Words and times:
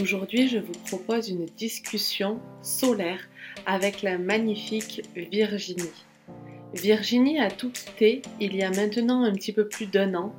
Aujourd'hui, 0.00 0.48
je 0.48 0.58
vous 0.58 0.72
propose 0.86 1.28
une 1.28 1.46
discussion 1.46 2.40
solaire 2.62 3.20
avec 3.64 4.02
la 4.02 4.18
magnifique 4.18 5.02
Virginie. 5.14 5.92
Virginie 6.72 7.38
a 7.38 7.48
tout 7.48 7.70
quitté 7.70 8.22
il 8.40 8.56
y 8.56 8.64
a 8.64 8.70
maintenant 8.70 9.22
un 9.22 9.32
petit 9.32 9.52
peu 9.52 9.68
plus 9.68 9.86
d'un 9.86 10.14
an 10.14 10.34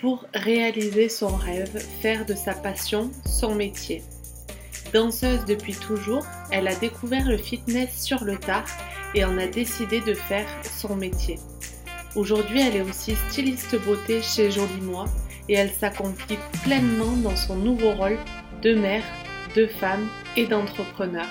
pour 0.00 0.26
réaliser 0.34 1.08
son 1.08 1.28
rêve, 1.28 1.78
faire 2.00 2.26
de 2.26 2.34
sa 2.34 2.52
passion 2.52 3.12
son 3.24 3.54
métier. 3.54 4.02
Danseuse 4.92 5.44
depuis 5.44 5.74
toujours, 5.74 6.26
elle 6.50 6.66
a 6.66 6.74
découvert 6.74 7.28
le 7.28 7.38
fitness 7.38 8.02
sur 8.02 8.24
le 8.24 8.38
tard 8.38 8.66
et 9.14 9.24
en 9.24 9.38
a 9.38 9.46
décidé 9.46 10.00
de 10.00 10.14
faire 10.14 10.48
son 10.64 10.96
métier. 10.96 11.38
Aujourd'hui, 12.16 12.60
elle 12.60 12.76
est 12.76 12.82
aussi 12.82 13.14
styliste 13.28 13.76
beauté 13.84 14.20
chez 14.20 14.50
Jolie 14.50 14.80
Moi 14.80 15.04
et 15.48 15.54
elle 15.54 15.70
s'accomplit 15.70 16.38
pleinement 16.64 17.16
dans 17.18 17.36
son 17.36 17.56
nouveau 17.56 17.92
rôle 17.92 18.18
de 18.66 18.74
mère, 18.74 19.04
de 19.54 19.68
femme 19.68 20.08
et 20.36 20.44
d'entrepreneur. 20.44 21.28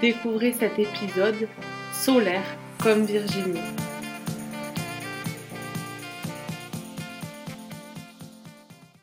Découvrez 0.00 0.54
cet 0.54 0.78
épisode 0.78 1.48
solaire 1.92 2.56
comme 2.82 3.04
Virginie. 3.04 3.60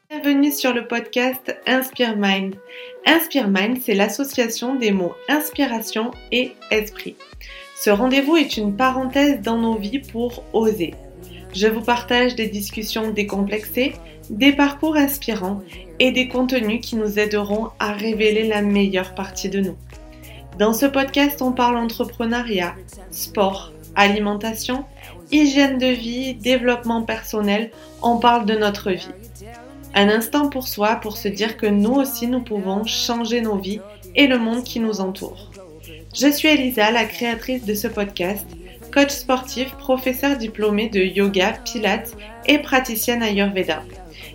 Bienvenue 0.09 0.51
sur 0.51 0.73
le 0.73 0.87
podcast 0.87 1.55
Inspire 1.67 2.15
Mind. 2.17 2.55
Inspire 3.05 3.47
Mind, 3.47 3.77
c'est 3.83 3.93
l'association 3.93 4.73
des 4.73 4.91
mots 4.91 5.13
inspiration 5.29 6.09
et 6.31 6.53
esprit. 6.71 7.15
Ce 7.75 7.91
rendez-vous 7.91 8.35
est 8.35 8.57
une 8.57 8.75
parenthèse 8.75 9.41
dans 9.41 9.59
nos 9.59 9.77
vies 9.77 9.99
pour 9.99 10.43
oser. 10.53 10.95
Je 11.53 11.67
vous 11.67 11.81
partage 11.81 12.33
des 12.33 12.47
discussions 12.47 13.11
décomplexées, 13.11 13.93
des 14.29 14.53
parcours 14.53 14.95
inspirants 14.95 15.61
et 15.99 16.11
des 16.11 16.27
contenus 16.27 16.81
qui 16.81 16.95
nous 16.95 17.19
aideront 17.19 17.69
à 17.79 17.93
révéler 17.93 18.47
la 18.47 18.61
meilleure 18.61 19.15
partie 19.15 19.49
de 19.49 19.59
nous. 19.59 19.75
Dans 20.59 20.73
ce 20.73 20.85
podcast, 20.85 21.41
on 21.41 21.51
parle 21.51 21.77
entrepreneuriat, 21.77 22.75
sport, 23.11 23.73
alimentation, 23.95 24.85
hygiène 25.31 25.77
de 25.77 25.87
vie, 25.87 26.35
développement 26.35 27.03
personnel, 27.03 27.71
on 28.01 28.17
parle 28.17 28.45
de 28.45 28.55
notre 28.55 28.91
vie. 28.91 29.07
Un 29.95 30.09
instant 30.09 30.49
pour 30.49 30.67
soi 30.67 30.95
pour 30.95 31.17
se 31.17 31.27
dire 31.27 31.57
que 31.57 31.67
nous 31.67 31.93
aussi 31.93 32.27
nous 32.27 32.41
pouvons 32.41 32.83
changer 32.85 33.41
nos 33.41 33.57
vies 33.57 33.81
et 34.15 34.27
le 34.27 34.37
monde 34.37 34.63
qui 34.63 34.79
nous 34.79 35.01
entoure. 35.01 35.51
Je 36.15 36.31
suis 36.31 36.47
Elisa, 36.47 36.91
la 36.91 37.05
créatrice 37.05 37.65
de 37.65 37.73
ce 37.73 37.87
podcast, 37.87 38.45
coach 38.93 39.09
sportif, 39.09 39.71
professeur 39.75 40.37
diplômé 40.37 40.89
de 40.89 40.99
yoga, 40.99 41.53
pilates 41.65 42.15
et 42.45 42.59
praticienne 42.59 43.23
Ayurveda. 43.23 43.83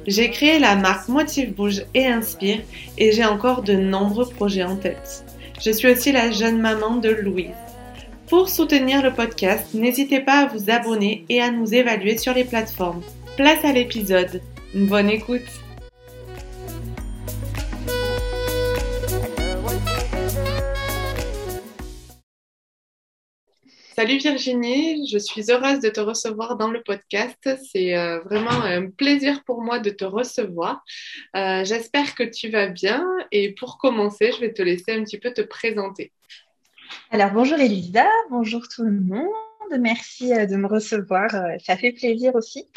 J'ai 0.09 0.31
créé 0.31 0.59
la 0.59 0.75
marque 0.75 1.09
Motive 1.09 1.53
Bouge 1.53 1.83
et 1.92 2.06
Inspire 2.06 2.61
et 2.97 3.12
j'ai 3.12 3.27
encore 3.27 3.62
de 3.62 3.75
nombreux 3.75 4.27
projets 4.27 4.64
en 4.64 4.75
tête. 4.75 5.23
Je 5.62 5.70
suis 5.70 5.87
aussi 5.87 6.12
la 6.12 6.31
jeune 6.31 6.59
maman 6.62 6.97
de 6.97 7.11
Louise. 7.11 7.51
Pour 8.27 8.48
soutenir 8.48 9.03
le 9.03 9.12
podcast, 9.12 9.75
n'hésitez 9.75 10.20
pas 10.20 10.45
à 10.45 10.47
vous 10.47 10.70
abonner 10.70 11.27
et 11.29 11.42
à 11.42 11.51
nous 11.51 11.75
évaluer 11.75 12.17
sur 12.17 12.33
les 12.33 12.45
plateformes. 12.45 13.03
Place 13.36 13.62
à 13.67 13.73
l'épisode. 13.75 14.41
Bonne 14.75 15.11
écoute 15.11 15.42
Salut 23.99 24.19
Virginie, 24.19 25.09
je 25.09 25.19
suis 25.19 25.51
heureuse 25.51 25.81
de 25.81 25.89
te 25.89 25.99
recevoir 25.99 26.57
dans 26.57 26.71
le 26.71 26.85
podcast. 26.85 27.51
C'est 27.69 27.99
euh, 27.99 28.21
vraiment 28.21 28.63
un 28.63 28.91
plaisir 28.91 29.43
pour 29.43 29.61
moi 29.61 29.81
de 29.81 29.91
te 29.91 30.05
recevoir. 30.05 30.85
Euh, 31.35 31.65
j'espère 31.65 32.15
que 32.15 32.23
tu 32.23 32.49
vas 32.49 32.69
bien 32.69 33.05
et 33.33 33.57
pour 33.57 33.77
commencer, 33.77 34.31
je 34.31 34.39
vais 34.39 34.53
te 34.53 34.63
laisser 34.63 34.93
un 34.93 35.03
petit 35.03 35.19
peu 35.19 35.33
te 35.33 35.41
présenter. 35.41 36.13
Alors 37.11 37.33
bonjour 37.33 37.59
Elisa, 37.59 38.07
bonjour 38.31 38.69
tout 38.73 38.85
le 38.85 39.01
monde. 39.01 39.33
Merci 39.81 40.33
euh, 40.33 40.47
de 40.47 40.55
me 40.55 40.69
recevoir. 40.69 41.29
Ça 41.58 41.77
fait 41.77 41.91
plaisir 41.91 42.37
aussi. 42.37 42.69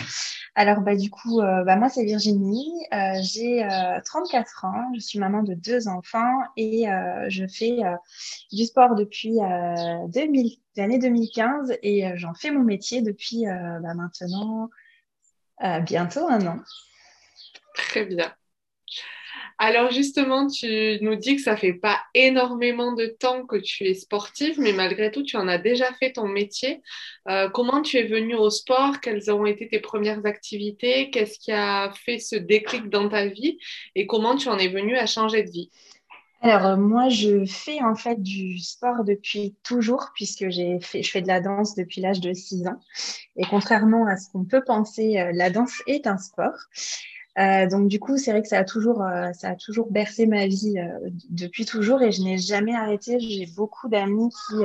Alors, 0.53 0.81
bah, 0.81 0.95
du 0.95 1.09
coup, 1.09 1.39
euh, 1.39 1.63
bah, 1.63 1.77
moi, 1.77 1.89
c'est 1.89 2.03
Virginie. 2.03 2.85
Euh, 2.93 3.13
j'ai 3.21 3.65
34 4.03 4.65
euh, 4.65 4.67
ans. 4.67 4.91
Je 4.95 4.99
suis 4.99 5.17
maman 5.17 5.43
de 5.43 5.53
deux 5.53 5.87
enfants 5.87 6.39
et 6.57 6.85
je 7.29 7.45
fais 7.47 7.79
du 8.51 8.65
sport 8.65 8.95
depuis 8.95 9.39
2000, 10.09 10.57
l'année 10.75 10.99
2015 10.99 11.77
et 11.81 12.05
j'en 12.15 12.33
fais 12.33 12.51
mon 12.51 12.63
métier 12.63 13.01
depuis 13.01 13.45
bah, 13.45 13.93
maintenant 13.93 14.69
bientôt 15.83 16.27
un 16.27 16.45
an. 16.47 16.59
Très 17.73 18.05
bien. 18.05 18.33
Alors 19.63 19.91
justement, 19.91 20.47
tu 20.47 20.97
nous 21.01 21.15
dis 21.15 21.35
que 21.35 21.41
ça 21.43 21.55
fait 21.55 21.75
pas 21.75 21.99
énormément 22.15 22.93
de 22.93 23.05
temps 23.05 23.45
que 23.45 23.57
tu 23.57 23.83
es 23.83 23.93
sportive, 23.93 24.59
mais 24.59 24.73
malgré 24.73 25.11
tout, 25.11 25.21
tu 25.21 25.37
en 25.37 25.47
as 25.47 25.59
déjà 25.59 25.93
fait 25.99 26.13
ton 26.13 26.27
métier. 26.27 26.81
Euh, 27.29 27.47
comment 27.47 27.83
tu 27.83 27.97
es 27.97 28.07
venue 28.07 28.33
au 28.33 28.49
sport? 28.49 28.99
Quelles 29.01 29.31
ont 29.31 29.45
été 29.45 29.67
tes 29.67 29.79
premières 29.79 30.25
activités? 30.25 31.11
Qu'est-ce 31.11 31.37
qui 31.37 31.51
a 31.51 31.93
fait 31.93 32.17
ce 32.17 32.35
déclic 32.35 32.89
dans 32.89 33.07
ta 33.07 33.27
vie? 33.27 33.59
Et 33.93 34.07
comment 34.07 34.35
tu 34.35 34.49
en 34.49 34.57
es 34.57 34.67
venue 34.67 34.97
à 34.97 35.05
changer 35.05 35.43
de 35.43 35.51
vie? 35.51 35.69
Alors 36.41 36.65
euh, 36.65 36.75
moi, 36.75 37.09
je 37.09 37.45
fais 37.45 37.83
en 37.83 37.93
fait 37.93 38.19
du 38.19 38.57
sport 38.57 39.03
depuis 39.03 39.53
toujours 39.61 40.09
puisque 40.15 40.49
j'ai 40.49 40.79
fait, 40.79 41.03
je 41.03 41.11
fais 41.11 41.21
de 41.21 41.27
la 41.27 41.39
danse 41.39 41.75
depuis 41.75 42.01
l'âge 42.01 42.19
de 42.19 42.33
6 42.33 42.65
ans. 42.65 42.81
Et 43.35 43.45
contrairement 43.47 44.07
à 44.07 44.17
ce 44.17 44.27
qu'on 44.31 44.43
peut 44.43 44.63
penser, 44.63 45.19
euh, 45.19 45.31
la 45.35 45.51
danse 45.51 45.83
est 45.85 46.07
un 46.07 46.17
sport. 46.17 46.57
Euh, 47.39 47.67
donc 47.67 47.87
du 47.87 47.99
coup, 47.99 48.17
c'est 48.17 48.31
vrai 48.31 48.41
que 48.41 48.47
ça 48.47 48.59
a 48.59 48.63
toujours, 48.63 49.03
euh, 49.03 49.31
ça 49.33 49.49
a 49.49 49.55
toujours 49.55 49.89
bercé 49.89 50.25
ma 50.25 50.47
vie 50.47 50.77
euh, 50.77 51.09
depuis 51.29 51.65
toujours 51.65 52.01
et 52.01 52.11
je 52.11 52.21
n'ai 52.21 52.37
jamais 52.37 52.75
arrêté. 52.75 53.19
J'ai 53.19 53.45
beaucoup 53.55 53.87
d'amis 53.87 54.29
qui, 54.29 54.63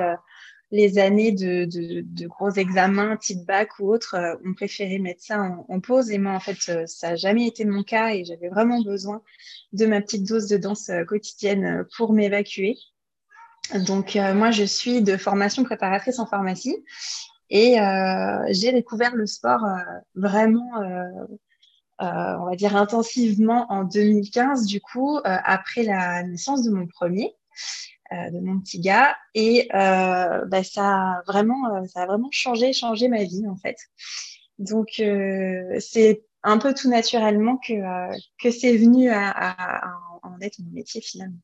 les 0.72 0.99
années 0.99 1.31
de, 1.31 1.65
de, 1.65 2.27
gros 2.27 2.50
examens, 2.50 3.16
type 3.16 3.47
bac 3.47 3.78
ou 3.78 3.93
autre, 3.93 4.16
ont 4.44 4.54
préféré 4.54 4.99
mettre 4.99 5.22
ça 5.22 5.41
en, 5.69 5.81
pause. 5.81 6.10
Et 6.10 6.19
moi, 6.19 6.32
en 6.32 6.41
fait, 6.41 6.87
ça 6.88 7.10
n'a 7.10 7.16
jamais 7.16 7.47
été 7.47 7.65
mon 7.65 7.84
cas 7.84 8.10
et 8.10 8.25
j'avais 8.25 8.49
vraiment 8.49 8.83
besoin 8.83 9.22
de 9.72 9.87
ma 9.87 10.00
petite 10.00 10.27
dose 10.27 10.48
de 10.48 10.56
danse 10.56 10.91
quotidienne 11.06 11.87
pour 11.97 12.12
m'évacuer. 12.12 12.77
Donc 13.87 14.16
moi, 14.34 14.50
je 14.50 14.65
suis 14.65 15.03
de 15.03 15.16
formation 15.16 15.62
préparatrice 15.62 16.19
en 16.19 16.27
pharmacie 16.27 16.84
et 17.48 17.77
j'ai 18.50 18.72
découvert 18.72 19.15
le 19.15 19.27
sport 19.27 19.65
vraiment 20.16 20.72
on 21.99 22.45
va 22.45 22.57
dire 22.57 22.77
intensivement 22.77 23.67
en 23.71 23.84
2015, 23.84 24.67
du 24.67 24.81
coup, 24.81 25.17
euh, 25.17 25.21
après 25.25 25.83
la 25.83 26.23
naissance 26.23 26.62
de 26.62 26.71
mon 26.71 26.87
premier, 26.87 27.34
euh, 28.12 28.31
de 28.31 28.41
mon 28.41 28.61
petit 28.61 28.81
gars, 28.81 29.17
et 29.34 29.69
bah, 29.73 30.62
ça 30.62 30.84
a 30.84 31.23
vraiment, 31.27 31.87
ça 31.87 32.03
a 32.03 32.07
vraiment 32.07 32.29
changé, 32.31 32.73
changé 32.73 33.09
ma 33.09 33.25
vie 33.25 33.47
en 33.49 33.57
fait. 33.57 33.77
Donc 34.59 35.03
c'est 35.81 36.23
un 36.43 36.59
peu 36.59 36.75
tout 36.75 36.89
naturellement 36.89 37.57
que 37.59 37.75
que 38.43 38.51
c'est 38.51 38.77
venu 38.77 39.11
en 39.11 40.41
être 40.41 40.59
mon 40.61 40.71
métier 40.73 41.01
finalement. 41.01 41.41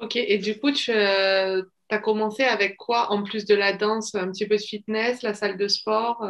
Ok, 0.00 0.14
et 0.14 0.38
du 0.38 0.58
coup, 0.58 0.70
tu 0.70 0.92
as 0.92 1.98
commencé 2.02 2.44
avec 2.44 2.76
quoi 2.76 3.10
en 3.10 3.24
plus 3.24 3.44
de 3.44 3.54
la 3.54 3.72
danse 3.72 4.14
Un 4.14 4.30
petit 4.30 4.46
peu 4.46 4.56
de 4.56 4.62
fitness, 4.62 5.22
la 5.22 5.34
salle 5.34 5.56
de 5.56 5.68
sport 5.68 6.24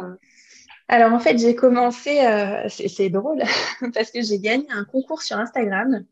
alors 0.89 1.13
en 1.13 1.19
fait, 1.19 1.37
j'ai 1.37 1.55
commencé, 1.55 2.25
euh, 2.25 2.67
c'est 2.67 3.09
drôle, 3.09 3.43
parce 3.93 4.09
que 4.09 4.23
j'ai 4.23 4.39
gagné 4.39 4.65
un 4.71 4.83
concours 4.83 5.21
sur 5.21 5.37
Instagram 5.37 6.03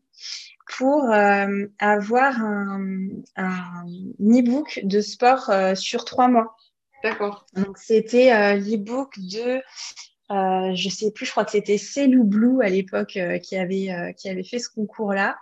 pour 0.78 1.10
euh, 1.10 1.66
avoir 1.80 2.40
un, 2.40 3.08
un 3.36 3.84
e-book 4.20 4.80
de 4.84 5.00
sport 5.00 5.50
euh, 5.50 5.74
sur 5.74 6.04
trois 6.04 6.28
mois. 6.28 6.56
D'accord. 7.02 7.44
Donc 7.54 7.76
c'était 7.76 8.56
l'e-book 8.56 9.18
de, 9.18 9.60
je 10.30 10.88
sais 10.88 11.10
plus, 11.10 11.26
je 11.26 11.30
crois 11.32 11.44
que 11.44 11.52
c'était 11.52 11.78
Célou 11.78 12.22
Blue 12.22 12.62
à 12.62 12.68
l'époque 12.68 13.18
qui 13.42 13.56
avait 13.56 14.14
qui 14.16 14.28
avait 14.28 14.44
fait 14.44 14.58
ce 14.58 14.68
concours-là. 14.68 15.38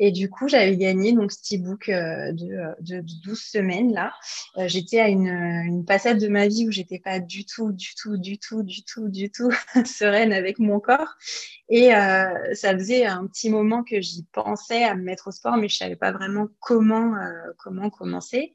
Et 0.00 0.12
du 0.12 0.30
coup, 0.30 0.46
j'avais 0.46 0.76
gagné 0.76 1.12
donc 1.12 1.32
ce 1.32 1.56
e-book 1.56 1.88
euh, 1.88 2.32
de, 2.32 2.46
euh, 2.46 2.74
de, 2.80 3.04
12 3.24 3.38
semaines 3.38 3.92
là. 3.92 4.12
Euh, 4.56 4.68
j'étais 4.68 5.00
à 5.00 5.08
une, 5.08 5.26
une 5.26 5.84
passade 5.84 6.20
de 6.20 6.28
ma 6.28 6.46
vie 6.46 6.68
où 6.68 6.70
j'étais 6.70 7.00
pas 7.00 7.18
du 7.18 7.44
tout, 7.44 7.72
du 7.72 7.94
tout, 8.00 8.16
du 8.16 8.38
tout, 8.38 8.62
du 8.62 8.84
tout, 8.84 9.08
du 9.08 9.30
tout 9.30 9.50
sereine 9.84 10.32
avec 10.32 10.60
mon 10.60 10.78
corps. 10.78 11.14
Et 11.68 11.94
euh, 11.94 12.54
ça 12.54 12.74
faisait 12.74 13.06
un 13.06 13.26
petit 13.26 13.50
moment 13.50 13.82
que 13.82 14.00
j'y 14.00 14.24
pensais 14.32 14.84
à 14.84 14.94
me 14.94 15.02
mettre 15.02 15.28
au 15.28 15.32
sport, 15.32 15.56
mais 15.56 15.68
je 15.68 15.76
savais 15.76 15.96
pas 15.96 16.12
vraiment 16.12 16.46
comment 16.60 17.14
comment 17.58 17.90
commencer. 17.90 18.54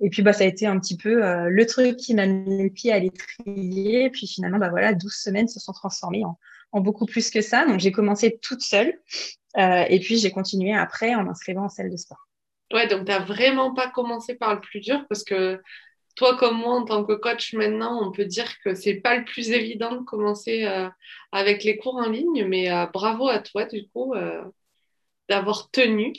Et 0.00 0.08
puis 0.10 0.22
bah 0.22 0.32
ça 0.32 0.44
a 0.44 0.46
été 0.46 0.66
un 0.66 0.78
petit 0.78 0.96
peu 0.96 1.20
le 1.48 1.66
truc 1.66 1.96
qui 1.96 2.14
m'a 2.14 2.26
mis 2.26 2.62
le 2.62 2.70
pied 2.70 2.92
à 2.92 2.98
l'étrier. 3.00 4.08
Puis 4.10 4.26
finalement 4.26 4.58
bah 4.58 4.70
voilà, 4.70 4.94
12 4.94 5.12
semaines 5.12 5.48
se 5.48 5.60
sont 5.60 5.72
transformées 5.72 6.22
en 6.72 6.80
beaucoup 6.80 7.06
plus 7.06 7.30
que 7.30 7.42
ça. 7.42 7.66
Donc 7.66 7.80
j'ai 7.80 7.92
commencé 7.92 8.38
toute 8.40 8.62
seule. 8.62 8.94
Euh, 9.56 9.84
et 9.88 10.00
puis, 10.00 10.18
j'ai 10.18 10.30
continué 10.30 10.74
après 10.74 11.14
en 11.14 11.24
m'inscrivant 11.24 11.64
en 11.64 11.68
salle 11.68 11.90
de 11.90 11.96
sport. 11.96 12.28
Ouais, 12.72 12.88
donc 12.88 13.04
tu 13.04 13.12
n'as 13.12 13.20
vraiment 13.20 13.74
pas 13.74 13.88
commencé 13.88 14.34
par 14.34 14.54
le 14.54 14.60
plus 14.60 14.80
dur 14.80 15.04
parce 15.08 15.22
que 15.22 15.60
toi 16.16 16.36
comme 16.36 16.58
moi, 16.58 16.74
en 16.74 16.84
tant 16.84 17.04
que 17.04 17.12
coach 17.12 17.52
maintenant, 17.54 18.00
on 18.02 18.10
peut 18.10 18.24
dire 18.24 18.58
que 18.64 18.74
c'est 18.74 18.94
pas 18.94 19.16
le 19.16 19.24
plus 19.24 19.50
évident 19.50 19.92
de 19.92 20.02
commencer 20.02 20.64
euh, 20.64 20.88
avec 21.32 21.62
les 21.62 21.76
cours 21.76 21.96
en 21.96 22.08
ligne, 22.08 22.46
mais 22.46 22.70
euh, 22.70 22.86
bravo 22.86 23.28
à 23.28 23.38
toi 23.38 23.64
du 23.66 23.86
coup. 23.88 24.14
d'avoir 25.28 25.70
tenu. 25.70 26.12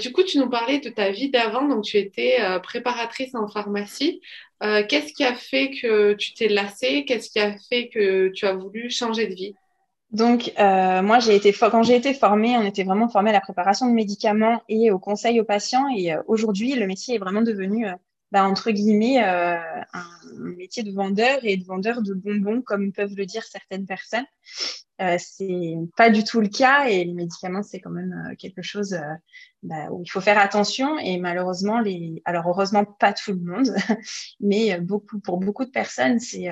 Du 0.00 0.12
coup, 0.12 0.22
tu 0.22 0.38
nous 0.38 0.50
parlais 0.50 0.78
de 0.78 0.90
ta 0.90 1.10
vie 1.10 1.30
d'avant, 1.30 1.66
donc 1.66 1.84
tu 1.84 1.96
étais 1.96 2.38
préparatrice 2.62 3.34
en 3.34 3.48
pharmacie. 3.48 4.20
Qu'est-ce 4.60 5.12
qui 5.14 5.24
a 5.24 5.34
fait 5.34 5.70
que 5.70 6.14
tu 6.14 6.34
t'es 6.34 6.48
lassée? 6.48 7.04
Qu'est-ce 7.06 7.30
qui 7.30 7.40
a 7.40 7.56
fait 7.70 7.88
que 7.88 8.28
tu 8.28 8.46
as 8.46 8.54
voulu 8.54 8.90
changer 8.90 9.26
de 9.26 9.34
vie? 9.34 9.54
Donc, 10.10 10.52
moi, 10.58 11.18
j'ai 11.18 11.34
été 11.36 11.52
quand 11.52 11.82
j'ai 11.82 11.96
été 11.96 12.14
formée, 12.14 12.56
on 12.56 12.62
était 12.62 12.84
vraiment 12.84 13.08
formé 13.08 13.30
à 13.30 13.32
la 13.34 13.40
préparation 13.40 13.88
de 13.88 13.92
médicaments 13.92 14.62
et 14.68 14.90
au 14.90 14.98
conseil 14.98 15.40
aux 15.40 15.44
patients. 15.44 15.88
Et 15.96 16.14
aujourd'hui, 16.26 16.74
le 16.74 16.86
métier 16.86 17.16
est 17.16 17.18
vraiment 17.18 17.42
devenu 17.42 17.86
bah, 18.32 18.44
entre 18.44 18.70
guillemets, 18.72 19.22
euh, 19.22 19.56
un 19.92 20.06
métier 20.56 20.82
de 20.82 20.90
vendeur 20.90 21.38
et 21.44 21.56
de 21.56 21.64
vendeur 21.64 22.02
de 22.02 22.12
bonbons, 22.12 22.60
comme 22.60 22.92
peuvent 22.92 23.14
le 23.16 23.24
dire 23.24 23.44
certaines 23.44 23.86
personnes. 23.86 24.26
Euh, 25.00 25.16
c'est 25.18 25.76
pas 25.96 26.10
du 26.10 26.24
tout 26.24 26.40
le 26.40 26.48
cas 26.48 26.86
et 26.88 27.04
les 27.04 27.12
médicaments, 27.12 27.62
c'est 27.62 27.80
quand 27.80 27.90
même 27.90 28.28
euh, 28.30 28.34
quelque 28.34 28.62
chose 28.62 28.94
euh, 28.94 29.14
bah, 29.62 29.90
où 29.90 30.02
il 30.02 30.10
faut 30.10 30.22
faire 30.22 30.38
attention 30.38 30.98
et 30.98 31.18
malheureusement, 31.18 31.80
les, 31.80 32.22
alors 32.24 32.46
heureusement 32.48 32.84
pas 32.84 33.12
tout 33.12 33.32
le 33.32 33.40
monde, 33.40 33.68
mais 34.40 34.80
beaucoup 34.80 35.20
pour 35.20 35.38
beaucoup 35.38 35.64
de 35.64 35.70
personnes, 35.70 36.18
c'est 36.18 36.48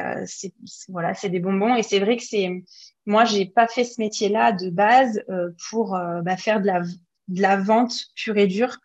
voilà, 0.88 1.14
c'est 1.14 1.30
des 1.30 1.40
bonbons 1.40 1.74
et 1.74 1.82
c'est 1.82 2.00
vrai 2.00 2.18
que 2.18 2.22
c'est 2.22 2.62
moi, 3.06 3.24
j'ai 3.24 3.46
pas 3.46 3.68
fait 3.68 3.84
ce 3.84 4.00
métier-là 4.00 4.52
de 4.52 4.70
base 4.70 5.22
pour 5.70 5.98
bah, 6.22 6.36
faire 6.36 6.60
de 6.60 6.66
la 6.66 6.82
de 7.28 7.42
la 7.42 7.56
vente 7.56 7.94
pure 8.14 8.36
et 8.36 8.46
dure. 8.46 8.78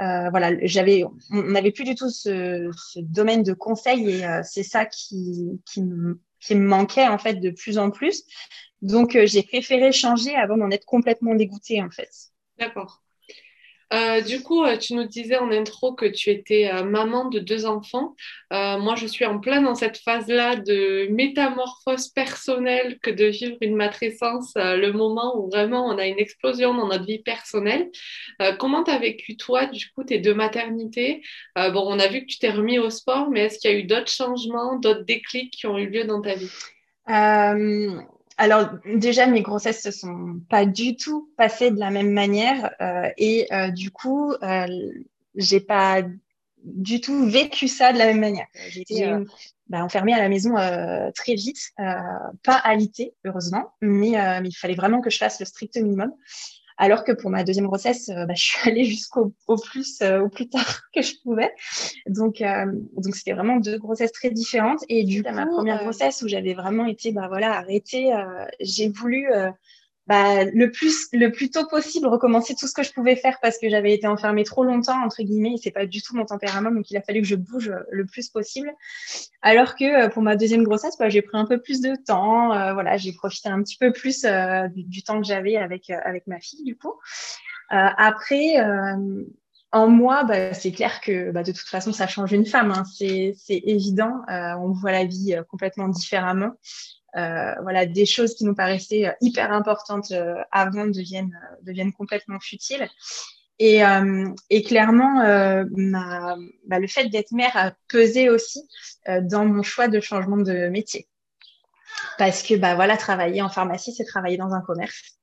Euh, 0.00 0.28
voilà, 0.30 0.52
j'avais, 0.62 1.04
on 1.30 1.42
n'avait 1.42 1.70
plus 1.70 1.84
du 1.84 1.94
tout 1.94 2.10
ce, 2.10 2.70
ce, 2.76 2.98
domaine 2.98 3.44
de 3.44 3.52
conseil 3.52 4.10
et 4.10 4.26
euh, 4.26 4.40
c'est 4.42 4.64
ça 4.64 4.86
qui, 4.86 5.60
qui, 5.66 5.82
me, 5.82 6.20
qui 6.40 6.56
me 6.56 6.66
manquait 6.66 7.06
en 7.06 7.18
fait 7.18 7.34
de 7.34 7.50
plus 7.50 7.78
en 7.78 7.90
plus. 7.90 8.24
Donc 8.82 9.14
euh, 9.14 9.26
j'ai 9.26 9.44
préféré 9.44 9.92
changer 9.92 10.34
avant 10.34 10.56
d'en 10.56 10.70
être 10.70 10.84
complètement 10.84 11.36
dégoûtée 11.36 11.80
en 11.80 11.90
fait. 11.90 12.10
D'accord. 12.58 13.03
Euh, 13.94 14.20
du 14.22 14.42
coup, 14.42 14.64
euh, 14.64 14.76
tu 14.76 14.94
nous 14.94 15.04
disais 15.04 15.36
en 15.36 15.50
intro 15.52 15.94
que 15.94 16.06
tu 16.06 16.30
étais 16.30 16.68
euh, 16.72 16.82
maman 16.82 17.26
de 17.28 17.38
deux 17.38 17.64
enfants. 17.64 18.16
moi, 18.50 18.94
je 18.96 19.06
suis 19.06 19.24
en 19.24 19.38
plein 19.40 19.62
dans 19.62 19.74
cette 19.74 19.98
phase-là 19.98 20.56
de 20.56 21.08
métamorphose 21.10 22.08
personnelle 22.08 22.98
que 23.00 23.10
de 23.10 23.26
vivre 23.26 23.56
une 23.60 23.76
matrescence, 23.76 24.52
le 24.56 24.92
moment 24.92 25.36
où 25.36 25.50
vraiment 25.50 25.86
on 25.86 25.98
a 25.98 26.06
une 26.06 26.20
explosion 26.20 26.72
dans 26.72 26.86
notre 26.86 27.04
vie 27.04 27.18
personnelle. 27.18 27.90
comment 28.60 28.84
tu 28.84 28.92
as 28.92 28.98
vécu, 28.98 29.36
toi, 29.36 29.66
du 29.66 29.90
coup, 29.90 30.04
tes 30.04 30.20
deux 30.20 30.34
maternités? 30.34 31.22
Bon, 31.56 31.84
on 31.86 31.98
a 31.98 32.06
vu 32.06 32.20
que 32.20 32.26
tu 32.26 32.38
t'es 32.38 32.50
remis 32.50 32.78
au 32.78 32.90
sport, 32.90 33.28
mais 33.30 33.40
est-ce 33.46 33.58
qu'il 33.58 33.70
y 33.72 33.74
a 33.74 33.76
eu 33.76 33.84
d'autres 33.84 34.12
changements, 34.12 34.78
d'autres 34.78 35.04
déclics 35.04 35.52
qui 35.52 35.66
ont 35.66 35.78
eu 35.78 35.88
lieu 35.88 36.04
dans 36.04 36.22
ta 36.22 36.34
vie? 36.34 36.52
Alors 38.36 38.70
déjà, 38.84 39.26
mes 39.26 39.42
grossesses 39.42 39.82
se 39.82 39.90
sont 39.90 40.40
pas 40.48 40.66
du 40.66 40.96
tout 40.96 41.30
passées 41.36 41.70
de 41.70 41.78
la 41.78 41.90
même 41.90 42.10
manière 42.10 42.74
euh, 42.80 43.08
et 43.16 43.46
euh, 43.52 43.70
du 43.70 43.90
coup, 43.90 44.32
euh, 44.32 44.66
j'ai 45.36 45.60
pas 45.60 46.02
du 46.64 47.00
tout 47.00 47.26
vécu 47.26 47.68
ça 47.68 47.92
de 47.92 47.98
la 47.98 48.06
même 48.06 48.20
manière. 48.20 48.46
J'ai 48.70 48.80
été 48.80 49.06
euh, 49.06 49.24
bah, 49.68 49.84
enfermée 49.84 50.14
à 50.14 50.18
la 50.18 50.28
maison 50.28 50.56
euh, 50.56 51.10
très 51.12 51.34
vite, 51.34 51.72
pas 51.76 52.56
alitée 52.64 53.14
heureusement, 53.24 53.72
mais, 53.80 54.12
mais 54.40 54.48
il 54.48 54.56
fallait 54.56 54.74
vraiment 54.74 55.00
que 55.00 55.10
je 55.10 55.18
fasse 55.18 55.38
le 55.40 55.46
strict 55.46 55.76
minimum. 55.76 56.12
Alors 56.76 57.04
que 57.04 57.12
pour 57.12 57.30
ma 57.30 57.44
deuxième 57.44 57.66
grossesse, 57.66 58.08
euh, 58.08 58.26
bah, 58.26 58.34
je 58.36 58.42
suis 58.42 58.58
allée 58.70 58.84
jusqu'au 58.84 59.32
au 59.46 59.56
plus, 59.56 60.00
euh, 60.02 60.20
au 60.20 60.28
plus 60.28 60.48
tard 60.48 60.82
que 60.94 61.02
je 61.02 61.14
pouvais. 61.22 61.52
Donc, 62.06 62.40
euh, 62.40 62.66
donc 62.96 63.14
c'était 63.14 63.32
vraiment 63.32 63.56
deux 63.56 63.78
grossesses 63.78 64.12
très 64.12 64.30
différentes. 64.30 64.80
Et 64.88 65.04
du 65.04 65.22
coup, 65.22 65.32
ma 65.32 65.46
première 65.46 65.82
grossesse 65.82 66.22
où 66.22 66.28
j'avais 66.28 66.54
vraiment 66.54 66.86
été, 66.86 67.12
bah 67.12 67.28
voilà, 67.28 67.56
arrêtée, 67.56 68.12
j'ai 68.60 68.88
voulu 68.88 69.28
bah, 70.06 70.44
le 70.44 70.70
plus 70.70 71.08
le 71.12 71.32
plus 71.32 71.50
tôt 71.50 71.66
possible 71.66 72.06
recommencer 72.06 72.54
tout 72.54 72.66
ce 72.66 72.74
que 72.74 72.82
je 72.82 72.92
pouvais 72.92 73.16
faire 73.16 73.38
parce 73.40 73.56
que 73.58 73.70
j'avais 73.70 73.94
été 73.94 74.06
enfermée 74.06 74.44
trop 74.44 74.62
longtemps 74.62 75.02
entre 75.02 75.22
guillemets 75.22 75.54
et 75.54 75.56
c'est 75.56 75.70
pas 75.70 75.86
du 75.86 76.02
tout 76.02 76.14
mon 76.14 76.26
tempérament 76.26 76.70
donc 76.70 76.90
il 76.90 76.96
a 76.98 77.00
fallu 77.00 77.22
que 77.22 77.26
je 77.26 77.36
bouge 77.36 77.72
le 77.90 78.04
plus 78.04 78.28
possible. 78.28 78.70
Alors 79.40 79.76
que 79.76 79.84
euh, 79.84 80.08
pour 80.10 80.22
ma 80.22 80.36
deuxième 80.36 80.62
grossesse 80.62 80.96
bah, 80.98 81.08
j'ai 81.08 81.22
pris 81.22 81.38
un 81.38 81.46
peu 81.46 81.60
plus 81.60 81.80
de 81.80 81.94
temps 81.96 82.52
euh, 82.52 82.74
voilà 82.74 82.98
j'ai 82.98 83.12
profité 83.12 83.48
un 83.48 83.62
petit 83.62 83.78
peu 83.78 83.92
plus 83.92 84.24
euh, 84.24 84.68
du, 84.74 85.02
temps 85.02 85.20
que 85.20 85.26
j'avais 85.26 85.56
avec 85.56 85.88
avec 85.88 86.26
ma 86.26 86.38
fille 86.38 86.64
du 86.64 86.76
coup. 86.76 86.92
Après 87.70 88.56
en 89.74 89.88
moi, 89.88 90.24
bah, 90.24 90.54
c'est 90.54 90.72
clair 90.72 91.00
que 91.02 91.30
bah, 91.32 91.42
de 91.42 91.52
toute 91.52 91.68
façon, 91.68 91.92
ça 91.92 92.06
change 92.06 92.32
une 92.32 92.46
femme. 92.46 92.70
Hein. 92.70 92.84
C'est 92.94 93.34
évident. 93.48 94.22
on 94.28 94.72
voit 94.72 94.92
la 94.92 95.04
vie 95.04 95.36
complètement 95.50 95.88
différemment. 95.88 96.52
Euh, 97.16 97.54
voilà, 97.62 97.86
des 97.86 98.06
choses 98.06 98.34
qui 98.34 98.44
nous 98.44 98.56
paraissaient 98.56 99.06
euh, 99.06 99.12
hyper 99.20 99.52
importantes 99.52 100.10
euh, 100.10 100.34
avant 100.50 100.86
deviennent, 100.86 101.38
deviennent 101.62 101.92
complètement 101.92 102.40
futiles. 102.40 102.88
Et, 103.60 103.82
clairement, 104.66 105.22
bah, 105.22 106.78
le 106.80 106.88
fait 106.88 107.06
d'être 107.06 107.30
mère 107.30 107.56
a 107.56 107.72
pesé 107.86 108.28
aussi 108.28 108.68
dans 109.06 109.46
mon 109.46 109.62
choix 109.62 109.86
de 109.86 110.00
changement 110.00 110.38
de 110.38 110.68
métier. 110.68 111.06
Parce 112.18 112.42
que 112.42 112.54
voilà, 112.54 112.96
travailler 112.96 113.42
en 113.42 113.48
pharmacie, 113.48 113.94
c'est 113.94 114.04
travailler 114.04 114.36
dans 114.36 114.52
un 114.52 114.60
commerce. 114.60 115.20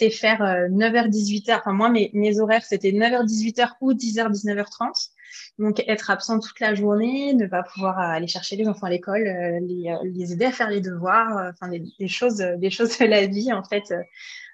C'est 0.00 0.08
faire 0.08 0.38
9h-18h. 0.70 1.58
Enfin, 1.58 1.74
moi, 1.74 1.90
mes, 1.90 2.40
horaires, 2.40 2.64
c'était 2.64 2.90
9h-18h 2.90 3.72
ou 3.82 3.92
10h-19h30. 3.92 5.10
Donc, 5.58 5.84
être 5.86 6.08
absent 6.08 6.40
toute 6.40 6.58
la 6.58 6.74
journée, 6.74 7.34
ne 7.34 7.46
pas 7.46 7.62
pouvoir 7.62 7.98
euh, 7.98 8.16
aller 8.16 8.26
chercher 8.26 8.56
les 8.56 8.66
enfants 8.66 8.86
à 8.86 8.90
l'école, 8.90 9.26
euh, 9.26 9.60
les, 9.60 9.90
euh, 9.90 9.98
les, 10.04 10.32
aider 10.32 10.46
à 10.46 10.52
faire 10.52 10.70
les 10.70 10.80
devoirs, 10.80 11.52
enfin, 11.52 11.70
des, 11.70 12.08
choses, 12.08 12.38
des 12.38 12.70
choses 12.70 12.96
de 12.96 13.04
la 13.04 13.26
vie, 13.26 13.52
en 13.52 13.62
fait, 13.62 13.92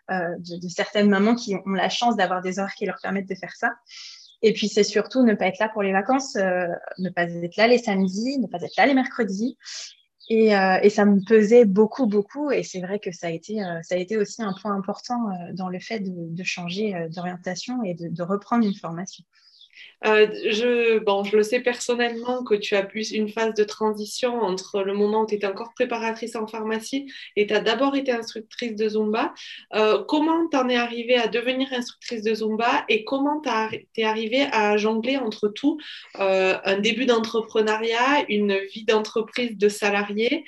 de, 0.09 0.69
certaines 0.69 1.09
mamans 1.09 1.37
qui 1.37 1.55
ont 1.55 1.71
la 1.71 1.91
chance 1.91 2.17
d'avoir 2.17 2.43
des 2.43 2.59
horaires 2.59 2.75
qui 2.75 2.85
leur 2.85 2.99
permettent 3.01 3.29
de 3.29 3.37
faire 3.37 3.55
ça. 3.55 3.77
Et 4.43 4.53
puis, 4.53 4.67
c'est 4.67 4.83
surtout 4.83 5.23
ne 5.23 5.35
pas 5.35 5.47
être 5.47 5.61
là 5.61 5.69
pour 5.69 5.85
les 5.85 5.93
vacances, 5.93 6.35
ne 6.35 7.09
pas 7.11 7.23
être 7.23 7.57
là 7.57 7.69
les 7.69 7.79
samedis, 7.79 8.41
ne 8.41 8.49
pas 8.49 8.61
être 8.63 8.77
là 8.77 8.87
les 8.87 8.95
mercredis. 8.95 9.57
Et, 10.29 10.47
et 10.83 10.91
ça 10.91 11.05
me 11.05 11.25
pesait 11.25 11.65
beaucoup, 11.65 12.07
beaucoup. 12.07 12.51
Et 12.51 12.63
c'est 12.65 12.81
vrai 12.81 12.99
que 12.99 13.13
ça 13.13 13.29
a 13.29 13.31
été, 13.31 13.61
ça 13.83 13.95
a 13.95 13.99
été 13.99 14.17
aussi 14.17 14.43
un 14.43 14.53
point 14.61 14.75
important 14.75 15.29
dans 15.53 15.69
le 15.69 15.79
fait 15.79 16.01
de, 16.01 16.43
changer 16.43 17.09
d'orientation 17.15 17.83
et 17.85 17.95
de, 17.95 18.09
de 18.09 18.23
reprendre 18.23 18.67
une 18.67 18.75
formation. 18.75 19.25
Euh, 20.05 20.27
je, 20.51 21.37
le 21.37 21.43
sais 21.43 21.61
personnellement 21.61 22.45
que 22.45 22.55
tu 22.55 22.75
as 22.75 22.83
plus 22.83 23.11
une 23.13 23.29
phase 23.29 23.55
de 23.55 23.65
transition 23.65 24.41
entre 24.41 24.83
le 24.83 24.95
moment 24.95 25.23
où 25.23 25.27
tu 25.27 25.35
étais 25.35 25.47
encore 25.47 25.73
préparatrice 25.75 26.37
en 26.37 26.47
pharmacie 26.47 27.11
et 27.37 27.47
tu 27.47 27.55
as 27.55 27.61
d'abord 27.61 27.97
été 27.97 28.13
instructrice 28.13 28.77
de 28.77 28.89
Zumba. 28.89 29.35
Euh, 29.75 30.05
comment 30.07 30.49
tu 30.49 30.57
en 30.57 30.69
es 30.69 30.77
arrivée 30.77 31.17
à 31.17 31.29
devenir 31.29 31.73
instructrice 31.73 32.23
de 32.23 32.35
Zumba 32.35 32.85
et 32.89 33.05
comment 33.05 33.41
tu 33.41 33.51
es 33.97 34.05
arrivée 34.05 34.47
à 34.53 34.77
jongler 34.77 35.17
entre 35.17 35.49
tout, 35.49 35.79
euh, 36.21 36.57
un 36.65 36.79
début 36.79 37.07
d'entrepreneuriat, 37.07 38.25
une 38.29 38.57
vie 38.75 38.85
d'entreprise 38.85 39.57
de 39.57 39.69
salarié, 39.69 40.45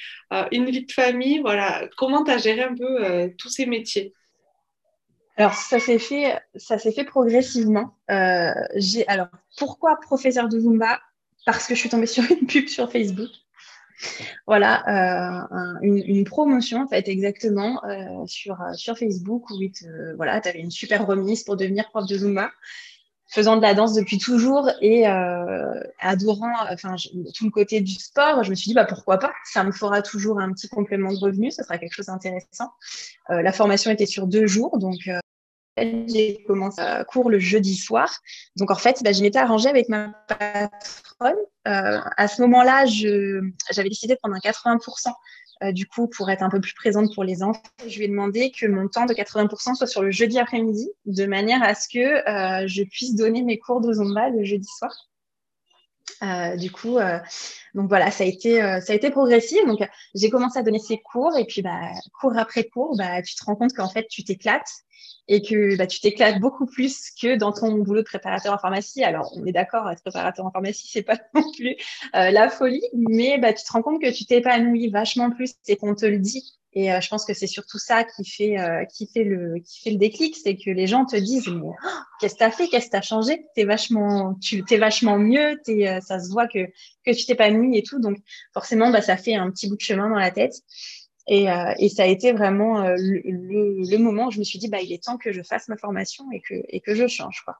une 0.52 0.66
vie 0.70 0.85
de 0.85 0.92
famille? 0.92 1.40
Voilà. 1.40 1.88
Comment 1.97 2.25
tu 2.25 2.30
as 2.30 2.38
géré 2.38 2.62
un 2.62 2.75
peu 2.75 3.32
tous 3.38 3.49
ces 3.49 3.66
métiers? 3.66 4.12
Alors, 5.38 5.54
ça 5.54 5.78
s'est 5.78 6.00
fait, 6.00 6.37
ça 6.57 6.78
s'est 6.78 6.90
fait 6.90 7.04
progressivement. 7.04 7.95
Euh, 8.11 8.52
j'ai, 8.75 9.07
alors, 9.07 9.28
pourquoi 9.57 9.97
professeur 10.00 10.49
de 10.49 10.59
Zumba? 10.59 10.99
Parce 11.47 11.66
que 11.66 11.76
je 11.76 11.80
suis 11.80 11.88
tombée 11.88 12.07
sur 12.16 12.25
une 12.30 12.47
pub 12.47 12.66
sur 12.66 12.90
Facebook. 12.90 13.30
Voilà, 14.47 14.85
euh, 14.88 15.78
une, 15.83 15.99
une, 15.99 16.25
promotion 16.25 16.83
en 16.83 16.87
fait 16.87 17.09
exactement 17.09 17.85
euh, 17.85 18.26
sur 18.26 18.57
sur 18.75 18.97
Facebook 18.97 19.50
où 19.50 19.57
voilà, 20.16 20.40
tu 20.40 20.49
avais 20.49 20.61
une 20.61 20.71
super 20.71 21.04
remise 21.04 21.42
pour 21.42 21.57
devenir 21.57 21.88
prof 21.88 22.07
de 22.07 22.16
Zumba 22.16 22.52
faisant 23.28 23.57
de 23.57 23.62
la 23.62 23.75
danse 23.75 23.92
depuis 23.92 24.18
toujours 24.18 24.71
et 24.80 25.07
euh, 25.07 25.80
adorant 26.00 26.54
enfin 26.71 26.97
tout 27.35 27.45
le 27.45 27.50
côté 27.50 27.80
du 27.80 27.92
sport, 27.92 28.42
je 28.42 28.50
me 28.50 28.54
suis 28.54 28.68
dit 28.68 28.75
bah 28.75 28.87
pourquoi 28.87 29.18
pas, 29.18 29.33
ça 29.45 29.64
me 29.64 29.73
fera 29.73 30.02
toujours 30.02 30.40
un 30.40 30.52
petit 30.52 30.68
complément 30.68 31.12
de 31.12 31.18
revenu, 31.18 31.50
ce 31.50 31.62
sera 31.62 31.78
quelque 31.78 31.92
chose 31.92 32.07
d'intéressant. 32.07 32.73
Euh, 33.30 33.42
la 33.42 33.52
formation 33.52 33.90
était 33.90 34.07
sur 34.07 34.26
deux 34.26 34.47
jours, 34.47 34.78
donc 34.78 35.07
euh, 35.09 35.18
j'ai 36.06 36.44
commencé 36.47 36.80
à 36.80 37.04
cours 37.04 37.30
le 37.30 37.38
jeudi 37.38 37.76
soir. 37.76 38.20
Donc 38.56 38.70
en 38.70 38.76
fait, 38.76 39.02
bah, 39.02 39.12
je 39.12 39.23
m'étais 39.23 39.38
arrangée 39.38 39.68
avec 39.68 39.88
ma 39.88 40.08
patronne. 40.28 41.37
Euh, 41.66 42.00
à 42.16 42.28
ce 42.28 42.40
moment-là, 42.42 42.85
j'avais 42.87 43.88
décidé 43.88 44.14
de 44.14 44.18
prendre 44.18 44.37
un 44.37 44.38
80% 44.38 45.12
euh, 45.64 45.73
du 45.73 45.87
coup 45.87 46.06
pour 46.06 46.30
être 46.30 46.42
un 46.42 46.50
peu 46.50 46.61
plus 46.61 46.75
présente 46.75 47.12
pour 47.14 47.25
les 47.25 47.42
enfants. 47.42 47.62
Je 47.87 47.99
lui 47.99 48.04
ai 48.04 48.08
demandé 48.08 48.52
que 48.52 48.66
mon 48.66 48.88
temps 48.88 49.06
de 49.06 49.14
80% 49.14 49.75
soit 49.75 49.87
sur 49.87 50.02
le 50.02 50.11
jeudi 50.11 50.38
après-midi, 50.38 50.88
de 51.06 51.26
manière 51.26 51.62
à 51.62 51.75
ce 51.75 51.88
que 51.88 51.99
euh, 51.99 52.66
je 52.68 52.82
puisse 52.85 53.14
donner 53.14 53.42
mes 53.42 53.58
cours 53.58 53.80
de 53.80 53.92
Zumba 53.92 54.30
le 54.30 54.44
jeudi 54.44 54.68
soir. 54.78 54.92
Euh, 56.23 56.56
du 56.56 56.70
coup, 56.70 56.99
euh, 56.99 57.18
donc 57.75 57.88
voilà, 57.88 58.11
ça 58.11 58.25
a 58.25 58.26
été 58.26 58.62
euh, 58.62 58.80
ça 58.80 58.92
a 58.92 58.97
été 58.97 59.11
progressif. 59.11 59.64
Donc 59.66 59.80
j'ai 60.14 60.30
commencé 60.30 60.58
à 60.58 60.62
donner 60.62 60.78
ces 60.78 60.99
cours 60.99 61.37
et 61.37 61.44
puis 61.44 61.62
bah 61.62 61.80
cours 62.20 62.37
après 62.37 62.64
cours, 62.64 62.97
bah 62.97 63.23
tu 63.23 63.35
te 63.35 63.44
rends 63.44 63.56
compte 63.56 63.73
qu'en 63.73 63.88
fait 63.88 64.06
tu 64.08 64.25
t'éclates 64.25 64.70
et 65.28 65.42
que 65.42 65.76
bah, 65.76 65.87
tu 65.87 66.00
t'éclates 66.00 66.40
beaucoup 66.40 66.66
plus 66.66 67.11
que 67.20 67.37
dans 67.37 67.52
ton 67.52 67.75
boulot 67.75 68.00
de 68.00 68.06
préparateur 68.06 68.54
en 68.54 68.58
pharmacie. 68.58 69.04
Alors 69.04 69.30
on 69.37 69.44
est 69.44 69.52
d'accord, 69.52 69.88
être 69.90 70.00
préparateur 70.02 70.47
en 70.47 70.50
pharmacie 70.50 70.88
c'est 70.90 71.02
pas 71.02 71.18
non 71.35 71.44
plus 71.56 71.76
la 72.14 72.49
folie, 72.49 72.82
mais 72.94 73.38
bah 73.38 73.52
tu 73.52 73.64
te 73.64 73.73
rends 73.73 73.82
compte 73.82 74.00
que 74.00 74.11
tu 74.11 74.25
t'épanouis 74.25 74.88
vachement 74.88 75.30
plus 75.30 75.54
et 75.66 75.76
qu'on 75.76 75.94
te 75.94 76.06
le 76.06 76.18
dit 76.18 76.58
Et 76.73 76.88
je 76.88 77.08
pense 77.08 77.25
que 77.25 77.35
c'est 77.35 77.47
surtout 77.47 77.78
ça 77.78 78.04
qui 78.04 78.25
fait, 78.25 78.56
qui 78.92 79.06
fait 79.06 79.25
le, 79.25 79.58
qui 79.61 79.82
fait 79.82 79.90
le 79.90 79.99
déclic, 79.99 80.37
c'est 80.37 80.56
que 80.56 80.70
les 80.70 80.87
gens 80.87 81.04
te 81.04 81.16
disent 81.16 81.49
mais 81.49 81.68
oh, 81.68 81.75
qu'est-ce 82.20 82.35
que 82.35 82.38
t'as 82.38 82.50
fait, 82.50 82.68
qu'est-ce 82.68 82.87
que 82.87 82.92
t'as 82.92 83.02
changé, 83.02 83.47
t'es 83.54 83.64
vachement, 83.64 84.35
tu 84.40 84.64
t'es 84.64 84.78
vachement 84.78 85.18
mieux, 85.18 85.61
t'es, 85.64 86.00
ça 86.00 86.20
se 86.20 86.30
voit 86.30 86.49
que 86.49 86.66
que 87.04 87.12
tu 87.12 87.26
t'épanouis 87.26 87.76
et 87.76 87.82
tout, 87.82 88.00
donc 88.00 88.16
forcément 88.54 88.90
bah 88.90 89.02
ça 89.02 89.16
fait 89.16 89.35
un 89.35 89.50
petit 89.50 89.68
bout 89.68 89.76
de 89.76 89.80
chemin 89.82 90.08
dans 90.08 90.18
la 90.18 90.30
tête. 90.30 90.54
Et, 91.28 91.50
euh, 91.50 91.75
et, 91.78 91.90
ça 91.90 92.04
a 92.04 92.06
été 92.06 92.32
vraiment 92.32 92.82
euh, 92.82 92.97
le, 92.97 93.90
le, 93.90 93.99
moment 93.99 94.28
où 94.28 94.30
je 94.30 94.38
me 94.38 94.44
suis 94.44 94.58
dit, 94.58 94.68
bah, 94.68 94.80
il 94.80 94.92
est 94.92 95.04
temps 95.04 95.18
que 95.18 95.30
je 95.30 95.42
fasse 95.42 95.68
ma 95.68 95.76
formation 95.76 96.25
et 96.32 96.40
que, 96.40 96.54
et 96.68 96.80
que 96.80 96.94
je 96.94 97.06
change. 97.06 97.42
Quoi. 97.44 97.56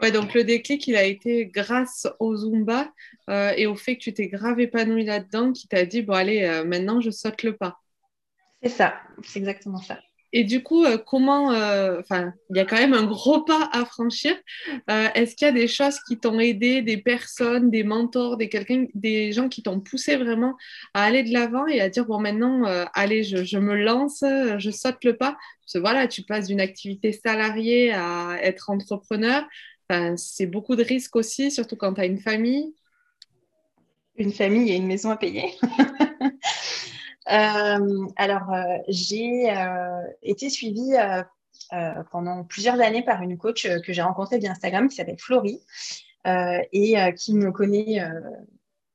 Ouais, 0.00 0.12
donc 0.12 0.32
le 0.32 0.44
déclic, 0.44 0.86
il 0.86 0.96
a 0.96 1.02
été 1.02 1.46
grâce 1.46 2.06
au 2.20 2.36
Zumba 2.36 2.88
euh, 3.30 3.52
et 3.56 3.66
au 3.66 3.74
fait 3.74 3.96
que 3.96 4.02
tu 4.02 4.14
t'es 4.14 4.28
grave 4.28 4.60
épanoui 4.60 5.04
là-dedans, 5.04 5.52
qui 5.52 5.66
t'a 5.66 5.84
dit, 5.84 6.02
bon, 6.02 6.14
allez, 6.14 6.62
maintenant, 6.64 7.00
je 7.00 7.10
saute 7.10 7.42
le 7.42 7.56
pas. 7.56 7.78
C'est 8.62 8.68
ça, 8.68 8.94
c'est 9.24 9.40
exactement 9.40 9.78
ça. 9.78 9.98
Et 10.32 10.44
du 10.44 10.62
coup, 10.62 10.84
euh, 10.84 10.98
comment, 10.98 11.52
euh, 11.52 12.00
enfin, 12.00 12.34
il 12.50 12.56
y 12.56 12.60
a 12.60 12.66
quand 12.66 12.76
même 12.76 12.92
un 12.92 13.04
gros 13.04 13.42
pas 13.42 13.70
à 13.72 13.84
franchir. 13.86 14.36
Euh, 14.90 15.08
est-ce 15.14 15.34
qu'il 15.34 15.46
y 15.46 15.48
a 15.48 15.52
des 15.52 15.68
choses 15.68 15.98
qui 16.06 16.18
t'ont 16.18 16.38
aidé, 16.38 16.82
des 16.82 16.98
personnes, 16.98 17.70
des 17.70 17.82
mentors, 17.82 18.36
des, 18.36 18.48
quelqu'un, 18.48 18.86
des 18.94 19.32
gens 19.32 19.48
qui 19.48 19.62
t'ont 19.62 19.80
poussé 19.80 20.16
vraiment 20.16 20.54
à 20.92 21.04
aller 21.04 21.22
de 21.22 21.32
l'avant 21.32 21.66
et 21.66 21.80
à 21.80 21.88
dire, 21.88 22.04
bon, 22.04 22.20
maintenant, 22.20 22.64
allez, 22.94 23.24
je, 23.24 23.44
je, 23.44 23.58
me 23.58 23.74
lance, 23.76 24.22
je 24.22 24.70
saute 24.70 25.02
le 25.04 25.16
pas. 25.16 25.36
Parce 25.62 25.74
que 25.74 25.78
voilà, 25.78 26.06
tu 26.08 26.22
passes 26.22 26.48
d'une 26.48 26.60
activité 26.60 27.12
salariée 27.12 27.92
à 27.92 28.38
être 28.42 28.70
entrepreneur. 28.70 29.46
Enfin, 29.88 30.16
c'est 30.16 30.46
beaucoup 30.46 30.76
de 30.76 30.82
risques 30.82 31.16
aussi, 31.16 31.50
surtout 31.50 31.76
quand 31.76 31.94
tu 31.94 32.00
as 32.02 32.06
une 32.06 32.18
famille. 32.20 32.74
Une 34.16 34.32
famille 34.32 34.70
et 34.72 34.76
une 34.76 34.86
maison 34.86 35.10
à 35.10 35.16
payer. 35.16 35.54
Euh, 37.30 38.06
alors, 38.16 38.52
euh, 38.52 38.62
j'ai 38.88 39.50
euh, 39.50 40.02
été 40.22 40.48
suivie 40.50 40.94
pendant 42.10 42.44
plusieurs 42.44 42.80
années 42.80 43.02
par 43.02 43.22
une 43.22 43.36
coach 43.36 43.66
que 43.84 43.92
j'ai 43.92 44.02
rencontrée 44.02 44.38
via 44.38 44.52
Instagram 44.52 44.88
qui 44.88 44.96
s'appelle 44.96 45.18
Florie 45.18 45.60
et 46.24 46.96
qui 47.16 47.34
me 47.34 47.50
connaît 47.52 48.02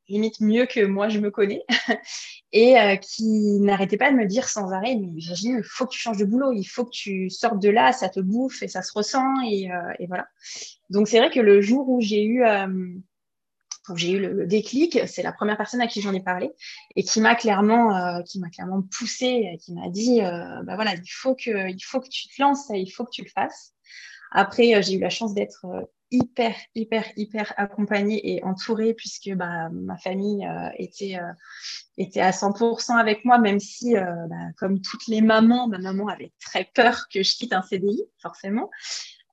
limite 0.09 0.41
mieux 0.41 0.65
que 0.65 0.83
moi 0.85 1.07
je 1.07 1.19
me 1.19 1.31
connais, 1.31 1.63
et 2.51 2.75
qui 3.01 3.59
n'arrêtait 3.59 3.97
pas 3.97 4.11
de 4.11 4.17
me 4.17 4.25
dire 4.25 4.49
sans 4.49 4.71
arrêt, 4.71 4.95
mais 4.95 5.07
il 5.07 5.61
faut 5.63 5.85
que 5.85 5.91
tu 5.91 5.99
changes 5.99 6.17
de 6.17 6.25
boulot, 6.25 6.51
il 6.51 6.65
faut 6.65 6.83
que 6.83 6.91
tu 6.91 7.29
sortes 7.29 7.59
de 7.59 7.69
là, 7.69 7.93
ça 7.93 8.09
te 8.09 8.19
bouffe 8.19 8.61
et 8.63 8.67
ça 8.67 8.81
se 8.81 8.91
ressent, 8.93 9.33
et 9.47 9.69
voilà. 10.07 10.27
Donc 10.89 11.07
c'est 11.07 11.19
vrai 11.19 11.29
que 11.29 11.39
le 11.39 11.61
jour 11.61 11.87
où 11.89 12.01
j'ai 12.01 12.23
eu 12.23 12.43
j'ai 13.95 14.11
eu 14.11 14.19
le, 14.19 14.47
déclic, 14.47 14.99
c'est 15.07 15.23
la 15.23 15.33
première 15.33 15.57
personne 15.57 15.81
à 15.81 15.87
qui 15.87 16.01
j'en 16.01 16.13
ai 16.13 16.21
parlé 16.21 16.51
et 16.95 17.03
qui 17.03 17.21
m'a 17.21 17.35
clairement, 17.35 17.95
euh, 17.95 18.21
qui 18.21 18.39
m'a 18.39 18.49
clairement 18.49 18.83
poussé, 18.97 19.57
qui 19.61 19.73
m'a 19.73 19.89
dit, 19.89 20.21
euh, 20.21 20.63
bah 20.63 20.75
voilà, 20.75 20.93
il 20.95 21.11
faut 21.11 21.35
que, 21.35 21.69
il 21.69 21.83
faut 21.83 21.99
que 21.99 22.09
tu 22.09 22.27
te 22.27 22.41
lances, 22.41 22.69
il 22.73 22.89
faut 22.89 23.03
que 23.03 23.11
tu 23.11 23.23
le 23.23 23.29
fasses. 23.29 23.73
Après, 24.31 24.75
euh, 24.75 24.81
j'ai 24.81 24.93
eu 24.93 24.99
la 24.99 25.09
chance 25.09 25.33
d'être 25.33 25.65
hyper, 26.11 26.55
hyper, 26.75 27.05
hyper 27.17 27.53
accompagnée 27.57 28.35
et 28.35 28.43
entourée 28.43 28.93
puisque 28.93 29.31
bah, 29.33 29.69
ma 29.71 29.97
famille 29.97 30.47
était, 30.77 31.17
était 31.97 32.21
à 32.21 32.29
100% 32.29 32.95
avec 32.95 33.25
moi, 33.25 33.39
même 33.39 33.59
si, 33.59 33.95
bah, 33.95 34.35
comme 34.57 34.79
toutes 34.79 35.07
les 35.07 35.21
mamans, 35.21 35.67
ma 35.67 35.79
maman 35.79 36.07
avait 36.07 36.31
très 36.39 36.69
peur 36.75 37.07
que 37.11 37.23
je 37.23 37.35
quitte 37.35 37.53
un 37.53 37.63
CDI, 37.63 38.03
forcément. 38.21 38.69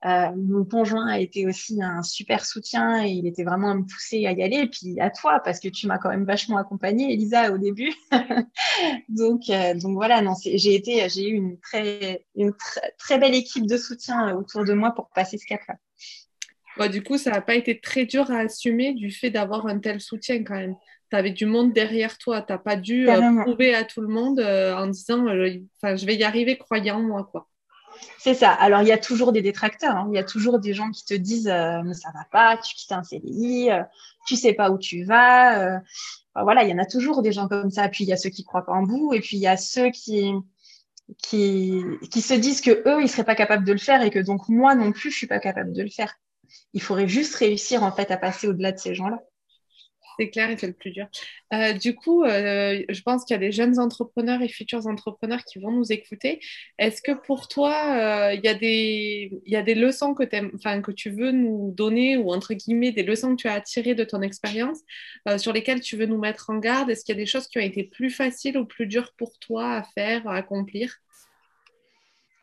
Euh, 0.06 0.30
mon 0.34 0.64
conjoint 0.64 1.06
a 1.08 1.18
été 1.18 1.46
aussi 1.46 1.82
un 1.82 2.02
super 2.02 2.46
soutien 2.46 3.04
et 3.04 3.10
il 3.10 3.26
était 3.26 3.44
vraiment 3.44 3.70
à 3.70 3.74
me 3.74 3.82
pousser 3.82 4.26
à 4.26 4.32
y 4.32 4.42
aller. 4.42 4.56
Et 4.56 4.66
puis 4.66 4.98
à 4.98 5.10
toi, 5.10 5.40
parce 5.44 5.60
que 5.60 5.68
tu 5.68 5.86
m'as 5.86 5.98
quand 5.98 6.08
même 6.08 6.24
vachement 6.24 6.56
accompagnée, 6.56 7.12
Elisa, 7.12 7.52
au 7.52 7.58
début. 7.58 7.92
donc, 9.08 9.50
euh, 9.50 9.74
donc 9.74 9.94
voilà, 9.94 10.22
non, 10.22 10.34
j'ai 10.42 10.74
été, 10.74 11.06
j'ai 11.10 11.28
eu 11.28 11.34
une 11.34 11.58
très, 11.58 12.24
une 12.34 12.52
très 12.98 13.18
belle 13.18 13.34
équipe 13.34 13.66
de 13.66 13.76
soutien 13.76 14.34
autour 14.36 14.64
de 14.64 14.72
moi 14.72 14.92
pour 14.92 15.10
passer 15.10 15.36
ce 15.36 15.46
cap-là. 15.46 16.88
du 16.88 17.02
coup, 17.02 17.18
ça 17.18 17.30
n'a 17.30 17.42
pas 17.42 17.54
été 17.54 17.78
très 17.78 18.06
dur 18.06 18.30
à 18.30 18.38
assumer 18.38 18.94
du 18.94 19.10
fait 19.10 19.30
d'avoir 19.30 19.66
un 19.66 19.78
tel 19.78 20.00
soutien 20.00 20.42
quand 20.44 20.56
même. 20.56 20.76
Tu 21.10 21.16
avais 21.16 21.32
du 21.32 21.44
monde 21.44 21.74
derrière 21.74 22.16
toi, 22.16 22.40
tu 22.40 22.52
n'as 22.52 22.58
pas 22.58 22.76
dû 22.76 23.10
euh, 23.10 23.42
prouver 23.42 23.74
à 23.74 23.84
tout 23.84 24.00
le 24.00 24.08
monde 24.08 24.40
en 24.40 24.86
disant, 24.86 25.26
je 25.26 26.06
vais 26.06 26.16
y 26.16 26.24
arriver, 26.24 26.56
croyant 26.56 27.00
en 27.00 27.02
moi, 27.02 27.28
quoi. 27.30 27.49
C'est 28.18 28.34
ça. 28.34 28.50
Alors, 28.50 28.82
il 28.82 28.88
y 28.88 28.92
a 28.92 28.98
toujours 28.98 29.32
des 29.32 29.42
détracteurs. 29.42 29.96
Hein. 29.96 30.08
Il 30.12 30.16
y 30.16 30.18
a 30.18 30.24
toujours 30.24 30.58
des 30.58 30.74
gens 30.74 30.90
qui 30.90 31.04
te 31.04 31.14
disent 31.14 31.48
euh, 31.48 31.82
mais 31.84 31.94
ça 31.94 32.10
va 32.14 32.24
pas, 32.30 32.56
tu 32.58 32.74
quittes 32.74 32.92
un 32.92 33.02
CDI, 33.02 33.70
euh, 33.70 33.82
tu 34.26 34.36
sais 34.36 34.52
pas 34.52 34.70
où 34.70 34.78
tu 34.78 35.04
vas. 35.04 35.76
Euh. 35.76 35.78
voilà, 36.34 36.64
il 36.64 36.70
y 36.70 36.72
en 36.74 36.78
a 36.78 36.86
toujours 36.86 37.22
des 37.22 37.32
gens 37.32 37.48
comme 37.48 37.70
ça. 37.70 37.88
Puis 37.88 38.04
il 38.04 38.08
y 38.08 38.12
a 38.12 38.16
ceux 38.16 38.30
qui 38.30 38.44
croient 38.44 38.64
pas 38.66 38.72
en 38.72 38.84
vous, 38.84 39.12
et 39.14 39.20
puis 39.20 39.36
il 39.36 39.40
y 39.40 39.46
a 39.46 39.56
ceux 39.56 39.90
qui 39.90 40.32
qui 41.18 41.82
qui 42.10 42.20
se 42.20 42.34
disent 42.34 42.60
que 42.60 42.82
eux 42.88 43.02
ils 43.02 43.08
seraient 43.08 43.24
pas 43.24 43.34
capables 43.34 43.64
de 43.64 43.72
le 43.72 43.78
faire 43.78 44.02
et 44.02 44.10
que 44.10 44.20
donc 44.20 44.48
moi 44.48 44.76
non 44.76 44.92
plus 44.92 45.10
je 45.10 45.16
suis 45.16 45.26
pas 45.26 45.40
capable 45.40 45.72
de 45.72 45.82
le 45.82 45.90
faire. 45.90 46.14
Il 46.72 46.82
faudrait 46.82 47.08
juste 47.08 47.34
réussir 47.36 47.82
en 47.82 47.92
fait 47.92 48.10
à 48.10 48.16
passer 48.16 48.48
au-delà 48.48 48.72
de 48.72 48.78
ces 48.78 48.94
gens-là. 48.94 49.18
C'est 50.20 50.28
clair 50.28 50.50
et 50.50 50.58
c'est 50.58 50.66
le 50.66 50.74
plus 50.74 50.90
dur. 50.90 51.06
Euh, 51.54 51.72
du 51.72 51.94
coup, 51.94 52.24
euh, 52.24 52.82
je 52.86 53.00
pense 53.00 53.24
qu'il 53.24 53.32
y 53.32 53.38
a 53.38 53.40
des 53.40 53.52
jeunes 53.52 53.78
entrepreneurs 53.78 54.42
et 54.42 54.48
futurs 54.48 54.86
entrepreneurs 54.86 55.42
qui 55.46 55.58
vont 55.58 55.70
nous 55.70 55.92
écouter. 55.92 56.40
Est-ce 56.78 57.00
que 57.00 57.12
pour 57.12 57.48
toi, 57.48 57.72
euh, 57.72 58.34
il, 58.34 58.44
y 58.44 58.48
a 58.48 58.52
des, 58.52 59.32
il 59.46 59.50
y 59.50 59.56
a 59.56 59.62
des 59.62 59.74
leçons 59.74 60.12
que 60.12 60.92
tu 60.92 61.08
veux 61.08 61.30
nous 61.30 61.72
donner 61.74 62.18
ou 62.18 62.34
entre 62.34 62.52
guillemets 62.52 62.92
des 62.92 63.02
leçons 63.02 63.34
que 63.34 63.40
tu 63.40 63.48
as 63.48 63.62
tirées 63.62 63.94
de 63.94 64.04
ton 64.04 64.20
expérience 64.20 64.80
sur 65.38 65.54
lesquelles 65.54 65.80
tu 65.80 65.96
veux 65.96 66.04
nous 66.04 66.18
mettre 66.18 66.50
en 66.50 66.58
garde? 66.58 66.90
Est-ce 66.90 67.02
qu'il 67.02 67.14
y 67.14 67.18
a 67.18 67.22
des 67.22 67.24
choses 67.24 67.48
qui 67.48 67.56
ont 67.56 67.62
été 67.62 67.84
plus 67.84 68.10
faciles 68.10 68.58
ou 68.58 68.66
plus 68.66 68.86
dures 68.86 69.14
pour 69.16 69.38
toi 69.38 69.76
à 69.76 69.82
faire, 69.94 70.28
à 70.28 70.34
accomplir? 70.34 70.98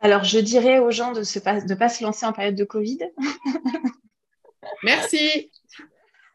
Alors, 0.02 0.24
je 0.24 0.40
dirais 0.40 0.80
aux 0.80 0.90
gens 0.90 1.12
de 1.12 1.20
ne 1.20 1.76
pas 1.76 1.90
se 1.90 2.04
lancer 2.04 2.26
en 2.26 2.34
période 2.34 2.56
de 2.56 2.64
Covid. 2.64 3.02
Merci. 4.84 5.52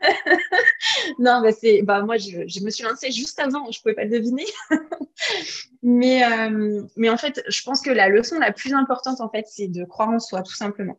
non, 1.18 1.40
bah 1.42 1.52
c'est, 1.52 1.82
bah 1.82 2.02
moi, 2.02 2.16
je, 2.16 2.64
me 2.64 2.70
suis 2.70 2.84
lancée 2.84 3.10
juste 3.10 3.38
avant, 3.38 3.70
je 3.70 3.80
pouvais 3.80 3.94
pas 3.94 4.06
deviner. 4.06 4.46
mais, 5.82 6.24
euh, 6.24 6.82
mais 6.96 7.10
en 7.10 7.16
fait, 7.16 7.42
je 7.48 7.62
pense 7.62 7.80
que 7.80 7.90
la 7.90 8.08
leçon 8.08 8.38
la 8.38 8.52
plus 8.52 8.72
importante, 8.72 9.20
en 9.20 9.28
fait, 9.28 9.46
c'est 9.48 9.68
de 9.68 9.84
croire 9.84 10.10
en 10.10 10.20
soi, 10.20 10.42
tout 10.42 10.54
simplement. 10.54 10.98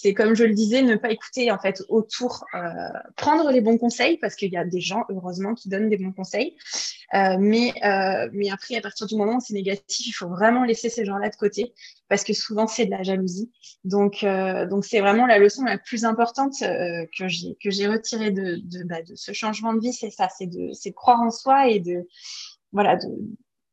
C'est 0.00 0.14
comme 0.14 0.36
je 0.36 0.44
le 0.44 0.54
disais, 0.54 0.82
ne 0.82 0.94
pas 0.94 1.10
écouter 1.10 1.50
en 1.50 1.58
fait 1.58 1.82
autour, 1.88 2.44
euh, 2.54 2.60
prendre 3.16 3.50
les 3.50 3.60
bons 3.60 3.78
conseils 3.78 4.16
parce 4.18 4.36
qu'il 4.36 4.52
y 4.52 4.56
a 4.56 4.64
des 4.64 4.80
gens 4.80 5.04
heureusement 5.08 5.54
qui 5.54 5.68
donnent 5.68 5.88
des 5.88 5.96
bons 5.96 6.12
conseils, 6.12 6.56
euh, 7.14 7.36
mais 7.40 7.72
euh, 7.84 8.28
mais 8.32 8.48
après 8.50 8.76
à 8.76 8.80
partir 8.80 9.08
du 9.08 9.16
moment 9.16 9.36
où 9.36 9.40
c'est 9.40 9.54
négatif, 9.54 10.06
il 10.06 10.12
faut 10.12 10.28
vraiment 10.28 10.62
laisser 10.62 10.88
ces 10.88 11.04
gens-là 11.04 11.30
de 11.30 11.36
côté 11.36 11.74
parce 12.08 12.22
que 12.22 12.32
souvent 12.32 12.68
c'est 12.68 12.86
de 12.86 12.92
la 12.92 13.02
jalousie. 13.02 13.50
Donc 13.82 14.22
euh, 14.22 14.66
donc 14.66 14.84
c'est 14.84 15.00
vraiment 15.00 15.26
la 15.26 15.38
leçon 15.38 15.64
la 15.64 15.78
plus 15.78 16.04
importante 16.04 16.54
euh, 16.62 17.04
que 17.18 17.26
j'ai 17.26 17.56
que 17.60 17.70
j'ai 17.70 17.88
retirée 17.88 18.30
de 18.30 18.60
de, 18.62 18.84
bah, 18.84 19.02
de 19.02 19.16
ce 19.16 19.32
changement 19.32 19.74
de 19.74 19.80
vie, 19.80 19.92
c'est 19.92 20.10
ça, 20.10 20.28
c'est 20.28 20.46
de 20.46 20.68
de 20.68 20.94
croire 20.94 21.20
en 21.20 21.30
soi 21.30 21.68
et 21.68 21.80
de 21.80 22.06
voilà 22.70 22.94
de 22.94 23.08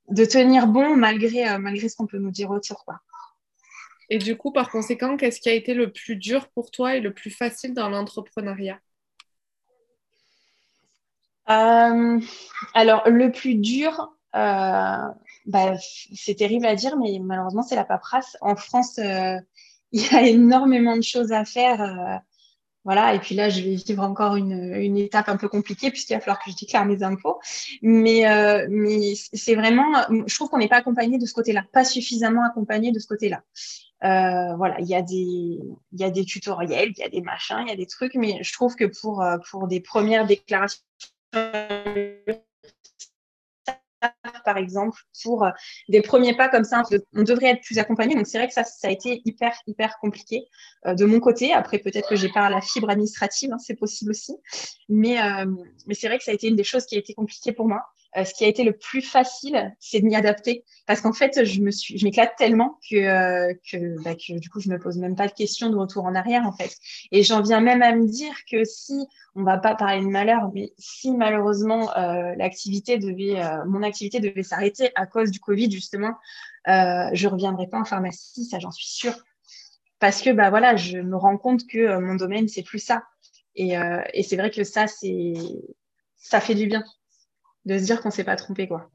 de 0.09 0.25
tenir 0.25 0.67
bon 0.67 0.95
malgré 0.95 1.49
euh, 1.49 1.57
malgré 1.59 1.89
ce 1.89 1.95
qu'on 1.95 2.07
peut 2.07 2.19
nous 2.19 2.31
dire 2.31 2.51
autour 2.51 2.85
quoi. 2.85 2.99
Et 4.09 4.17
du 4.19 4.37
coup, 4.37 4.51
par 4.51 4.69
conséquent, 4.69 5.17
qu'est-ce 5.17 5.39
qui 5.39 5.49
a 5.49 5.53
été 5.53 5.73
le 5.73 5.91
plus 5.91 6.15
dur 6.15 6.47
pour 6.49 6.71
toi 6.71 6.95
et 6.95 7.01
le 7.01 7.13
plus 7.13 7.31
facile 7.31 7.73
dans 7.73 7.89
l'entrepreneuriat? 7.89 8.79
Euh, 11.49 12.19
Alors, 12.73 13.07
le 13.09 13.31
plus 13.31 13.55
dur, 13.55 14.11
euh, 14.35 14.97
bah, 15.45 15.73
c'est 16.13 16.35
terrible 16.35 16.65
à 16.65 16.75
dire, 16.75 16.97
mais 16.97 17.19
malheureusement, 17.19 17.63
c'est 17.63 17.75
la 17.75 17.85
paperasse. 17.85 18.37
En 18.41 18.55
France, 18.55 18.97
il 19.91 20.01
y 20.01 20.15
a 20.15 20.21
énormément 20.27 20.97
de 20.97 21.03
choses 21.03 21.31
à 21.31 21.45
faire. 21.45 22.21
Voilà, 22.85 23.15
et 23.15 23.19
puis 23.19 23.33
là, 23.33 23.49
je 23.49 23.61
vais 23.61 23.75
vivre 23.75 24.03
encore 24.03 24.35
une, 24.35 24.75
une 24.75 24.97
étape 24.97 25.27
un 25.27 25.37
peu 25.37 25.49
compliquée 25.49 25.89
puisqu'il 25.89 26.13
va 26.13 26.19
falloir 26.19 26.39
que 26.41 26.51
je 26.51 26.55
déclare 26.55 26.85
mes 26.85 27.01
impôts. 27.01 27.39
Mais, 27.81 28.29
euh, 28.29 28.67
mais 28.69 29.13
c'est 29.33 29.55
vraiment, 29.55 29.91
je 30.27 30.35
trouve 30.35 30.49
qu'on 30.49 30.59
n'est 30.59 30.67
pas 30.67 30.77
accompagné 30.77 31.17
de 31.17 31.25
ce 31.25 31.33
côté-là, 31.33 31.65
pas 31.73 31.83
suffisamment 31.83 32.45
accompagné 32.45 32.91
de 32.91 32.99
ce 32.99 33.07
côté-là. 33.07 33.41
Euh, 34.03 34.55
voilà, 34.55 34.79
il 34.79 34.85
y 34.85 34.93
a 34.93 35.01
des, 35.01 35.59
y 35.93 36.03
a 36.03 36.11
des 36.11 36.25
tutoriels, 36.25 36.91
il 36.95 36.99
y 36.99 37.03
a 37.03 37.09
des 37.09 37.21
machins, 37.21 37.63
il 37.65 37.69
y 37.69 37.73
a 37.73 37.75
des 37.75 37.87
trucs, 37.87 38.13
mais 38.13 38.37
je 38.43 38.53
trouve 38.53 38.75
que 38.75 38.85
pour, 38.85 39.23
euh, 39.23 39.37
pour 39.49 39.67
des 39.67 39.79
premières 39.79 40.27
déclarations 40.27 40.83
par 44.45 44.57
exemple, 44.57 45.01
pour 45.23 45.43
euh, 45.43 45.49
des 45.89 46.01
premiers 46.01 46.35
pas 46.35 46.47
comme 46.47 46.63
ça, 46.63 46.83
on 47.13 47.23
devrait 47.23 47.47
être 47.47 47.61
plus 47.61 47.77
accompagné. 47.79 48.15
Donc 48.15 48.27
c'est 48.27 48.37
vrai 48.37 48.47
que 48.47 48.53
ça, 48.53 48.63
ça 48.63 48.87
a 48.87 48.91
été 48.91 49.21
hyper, 49.25 49.53
hyper 49.67 49.97
compliqué 49.99 50.45
euh, 50.85 50.93
de 50.93 51.05
mon 51.05 51.19
côté. 51.19 51.53
Après, 51.53 51.79
peut-être 51.79 52.07
que 52.07 52.15
j'ai 52.15 52.29
pas 52.29 52.49
la 52.49 52.61
fibre 52.61 52.89
administrative, 52.89 53.51
hein, 53.51 53.57
c'est 53.57 53.75
possible 53.75 54.11
aussi. 54.11 54.37
Mais, 54.87 55.21
euh, 55.21 55.45
mais 55.87 55.95
c'est 55.95 56.07
vrai 56.07 56.17
que 56.17 56.23
ça 56.23 56.31
a 56.31 56.33
été 56.33 56.47
une 56.47 56.55
des 56.55 56.63
choses 56.63 56.85
qui 56.85 56.95
a 56.95 56.99
été 56.99 57.13
compliquée 57.13 57.51
pour 57.51 57.67
moi. 57.67 57.81
Ce 58.23 58.33
qui 58.33 58.45
a 58.45 58.47
été 58.47 58.63
le 58.63 58.71
plus 58.71 59.01
facile, 59.01 59.75
c'est 59.79 59.99
de 59.99 60.05
m'y 60.05 60.15
adapter. 60.15 60.63
Parce 60.85 61.01
qu'en 61.01 61.11
fait, 61.11 61.43
je 61.43 61.61
me 61.61 61.71
suis, 61.71 61.97
je 61.97 62.05
m'éclate 62.05 62.35
tellement 62.37 62.79
que, 62.89 63.53
que, 63.69 64.01
bah, 64.03 64.15
que, 64.15 64.39
du 64.39 64.49
coup, 64.49 64.61
je 64.61 64.69
me 64.69 64.79
pose 64.79 64.97
même 64.97 65.15
pas 65.15 65.27
de 65.27 65.33
questions 65.33 65.69
de 65.69 65.75
retour 65.75 66.05
en 66.05 66.15
arrière, 66.15 66.45
en 66.45 66.53
fait. 66.53 66.77
Et 67.11 67.23
j'en 67.23 67.41
viens 67.41 67.59
même 67.59 67.81
à 67.81 67.93
me 67.93 68.07
dire 68.07 68.33
que 68.49 68.63
si, 68.63 69.05
on 69.35 69.43
va 69.43 69.57
pas 69.57 69.75
parler 69.75 70.01
de 70.01 70.09
malheur, 70.09 70.49
mais 70.53 70.71
si 70.77 71.11
malheureusement 71.11 71.91
l'activité 72.37 72.97
devait, 72.97 73.41
mon 73.67 73.83
activité 73.83 74.19
devait 74.21 74.43
s'arrêter 74.43 74.91
à 74.95 75.05
cause 75.05 75.31
du 75.31 75.39
Covid, 75.39 75.69
justement, 75.69 76.13
euh, 76.67 77.09
je 77.13 77.27
reviendrai 77.27 77.67
pas 77.67 77.79
en 77.79 77.85
pharmacie, 77.85 78.45
ça 78.45 78.59
j'en 78.59 78.71
suis 78.71 78.87
sûre. 78.87 79.15
Parce 79.99 80.21
que 80.21 80.29
bah 80.29 80.49
voilà, 80.49 80.75
je 80.75 80.99
me 80.99 81.17
rends 81.17 81.37
compte 81.37 81.67
que 81.67 81.99
mon 81.99 82.15
domaine 82.15 82.47
c'est 82.47 82.63
plus 82.63 82.79
ça. 82.79 83.03
Et, 83.55 83.75
et 84.13 84.23
c'est 84.23 84.35
vrai 84.35 84.51
que 84.51 84.63
ça 84.63 84.87
c'est 84.87 85.33
ça 86.17 86.39
fait 86.39 86.55
du 86.55 86.67
bien 86.67 86.83
de 87.65 87.77
se 87.77 87.83
dire 87.83 88.01
qu'on 88.01 88.11
s'est 88.11 88.23
pas 88.23 88.35
trompé, 88.35 88.67
quoi. 88.67 88.89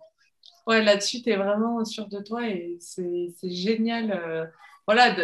Ouais, 0.67 0.83
là-dessus, 0.83 1.23
tu 1.23 1.31
es 1.31 1.37
vraiment 1.37 1.85
sûr 1.85 2.07
de 2.09 2.21
toi 2.21 2.49
et 2.49 2.77
c'est 2.81 3.33
génial. 3.43 4.53
Voilà, 4.93 5.15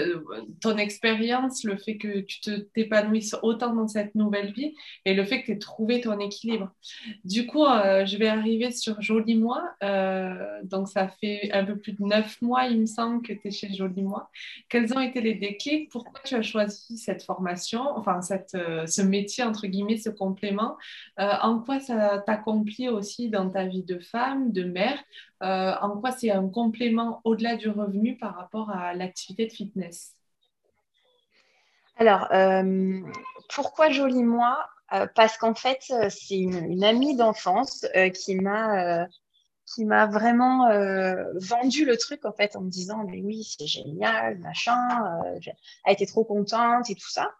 ton 0.61 0.77
expérience, 0.77 1.65
le 1.65 1.77
fait 1.77 1.97
que 1.97 2.21
tu 2.21 2.41
te 2.41 2.51
t'épanouisses 2.51 3.35
autant 3.43 3.75
dans 3.75 3.89
cette 3.89 4.15
nouvelle 4.15 4.53
vie 4.53 4.77
et 5.05 5.13
le 5.13 5.25
fait 5.25 5.41
que 5.41 5.47
tu 5.47 5.53
aies 5.55 5.59
trouvé 5.59 6.01
ton 6.01 6.21
équilibre. 6.21 6.71
Du 7.25 7.49
coup, 7.49 7.65
euh, 7.65 8.07
je 8.07 8.17
vais 8.17 8.29
arriver 8.29 8.71
sur 8.71 9.03
Joli 9.03 9.35
Moi. 9.35 9.61
Euh, 9.83 10.63
donc, 10.63 10.87
ça 10.87 11.09
fait 11.09 11.51
un 11.53 11.65
peu 11.65 11.77
plus 11.77 11.95
de 11.95 12.05
neuf 12.05 12.41
mois, 12.43 12.67
il 12.67 12.81
me 12.81 12.87
semble, 12.87 13.23
que 13.23 13.33
tu 13.33 13.49
es 13.49 13.51
chez 13.51 13.75
Joli 13.75 14.03
Moi. 14.03 14.31
Quels 14.69 14.95
ont 14.95 15.01
été 15.01 15.21
les 15.21 15.35
déclics? 15.35 15.91
Pourquoi 15.91 16.21
tu 16.25 16.37
as 16.37 16.43
choisi 16.43 16.97
cette 16.97 17.25
formation, 17.25 17.83
enfin, 17.97 18.23
cette, 18.23 18.55
euh, 18.55 18.87
ce 18.87 19.03
métier, 19.03 19.43
entre 19.43 19.67
guillemets, 19.67 19.99
ce 19.99 20.11
complément? 20.11 20.77
En 21.19 21.59
quoi 21.59 21.81
ça 21.81 22.23
t'accomplit 22.25 22.89
aussi 22.89 23.31
dans 23.31 23.51
ta 23.51 23.65
vie 23.65 23.83
de 23.83 23.99
femme, 23.99 24.53
de 24.53 24.63
mère? 24.63 25.03
En 25.41 25.99
quoi 25.99 26.13
c'est 26.13 26.31
un 26.31 26.49
complément 26.49 27.21
au-delà 27.25 27.57
du 27.57 27.69
revenu 27.69 28.17
par 28.17 28.37
rapport 28.37 28.71
à 28.71 28.95
l'activité 28.95 29.47
de 29.47 29.53
fitness? 29.57 30.13
Alors, 31.97 32.29
euh, 32.33 33.01
pourquoi 33.55 33.91
Joli 33.91 34.23
Moi? 34.23 34.59
Euh, 34.93 35.07
Parce 35.15 35.37
qu'en 35.39 35.55
fait, 35.55 35.81
euh, 35.91 36.09
c'est 36.11 36.39
une, 36.39 36.85
amie 36.85 37.17
d'enfance 37.17 37.87
qui 38.15 38.37
m'a 38.37 39.07
qui 39.75 39.85
m'a 39.85 40.07
vraiment 40.07 40.69
vendu 41.35 41.85
le 41.85 41.97
truc 41.97 42.25
en 42.25 42.31
fait 42.33 42.55
en 42.55 42.61
me 42.61 42.71
disant 42.71 43.03
mais 43.05 43.21
oui 43.21 43.43
c'est 43.43 43.67
génial 43.67 44.39
machin 44.39 44.79
elle 45.85 45.93
était 45.93 46.07
trop 46.07 46.23
contente 46.23 46.89
et 46.89 46.95
tout 46.95 47.11
ça. 47.11 47.33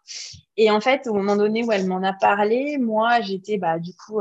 Et 0.57 0.69
en 0.69 0.81
fait 0.81 1.07
au 1.07 1.13
moment 1.13 1.37
donné 1.37 1.63
où 1.63 1.71
elle 1.71 1.87
m'en 1.87 2.03
a 2.03 2.11
parlé 2.11 2.77
moi 2.79 3.21
j'étais 3.21 3.57
bah 3.57 3.79
du 3.79 3.93
coup 3.93 4.19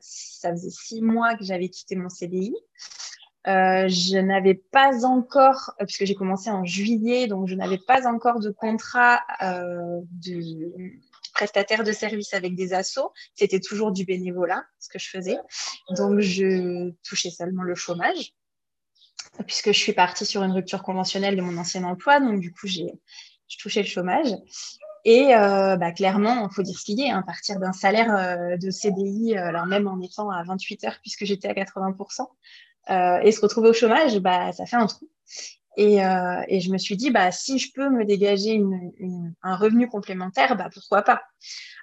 ça 0.00 0.50
faisait 0.50 0.68
six 0.68 1.00
mois 1.00 1.34
que 1.34 1.44
j'avais 1.44 1.70
quitté 1.70 1.96
mon 1.96 2.10
CDI 2.10 2.54
euh, 3.46 3.86
je 3.86 4.18
n'avais 4.18 4.54
pas 4.54 5.04
encore, 5.04 5.72
puisque 5.80 6.04
j'ai 6.04 6.16
commencé 6.16 6.50
en 6.50 6.64
juillet, 6.64 7.28
donc 7.28 7.46
je 7.46 7.54
n'avais 7.54 7.78
pas 7.78 8.08
encore 8.08 8.40
de 8.40 8.50
contrat 8.50 9.20
euh, 9.40 10.00
de 10.24 10.72
prestataire 11.32 11.84
de 11.84 11.92
service 11.92 12.34
avec 12.34 12.56
des 12.56 12.72
assos. 12.72 13.12
C'était 13.34 13.60
toujours 13.60 13.92
du 13.92 14.04
bénévolat, 14.04 14.64
ce 14.80 14.88
que 14.88 14.98
je 14.98 15.08
faisais. 15.08 15.36
Donc, 15.90 16.18
je 16.20 16.90
touchais 17.08 17.30
seulement 17.30 17.62
le 17.62 17.76
chômage, 17.76 18.32
puisque 19.46 19.68
je 19.68 19.78
suis 19.78 19.92
partie 19.92 20.26
sur 20.26 20.42
une 20.42 20.52
rupture 20.52 20.82
conventionnelle 20.82 21.36
de 21.36 21.42
mon 21.42 21.56
ancien 21.56 21.84
emploi. 21.84 22.18
Donc, 22.18 22.40
du 22.40 22.52
coup, 22.52 22.66
je 22.66 22.82
touchais 23.60 23.82
le 23.82 23.88
chômage. 23.88 24.28
Et 25.04 25.36
euh, 25.36 25.76
bah, 25.76 25.92
clairement, 25.92 26.48
il 26.50 26.52
faut 26.52 26.62
dire 26.62 26.76
ce 26.76 26.84
qu'il 26.84 26.98
y 26.98 27.08
a, 27.08 27.16
hein, 27.16 27.22
partir 27.22 27.60
d'un 27.60 27.72
salaire 27.72 28.58
de 28.58 28.70
CDI, 28.70 29.36
alors 29.36 29.66
même 29.66 29.86
en 29.86 30.00
étant 30.00 30.30
à 30.30 30.42
28 30.42 30.82
heures, 30.82 30.98
puisque 31.00 31.24
j'étais 31.24 31.46
à 31.46 31.52
80%, 31.52 32.26
euh, 32.90 33.18
et 33.22 33.32
se 33.32 33.40
retrouver 33.40 33.70
au 33.70 33.72
chômage, 33.72 34.18
bah, 34.18 34.52
ça 34.52 34.66
fait 34.66 34.76
un 34.76 34.86
trou. 34.86 35.08
Et, 35.76 36.02
euh, 36.02 36.42
et, 36.48 36.60
je 36.60 36.70
me 36.70 36.78
suis 36.78 36.96
dit, 36.96 37.10
bah, 37.10 37.30
si 37.30 37.58
je 37.58 37.70
peux 37.74 37.90
me 37.90 38.06
dégager 38.06 38.52
une, 38.52 38.92
une, 38.96 39.34
un 39.42 39.56
revenu 39.56 39.88
complémentaire, 39.88 40.56
bah, 40.56 40.70
pourquoi 40.72 41.02
pas. 41.02 41.22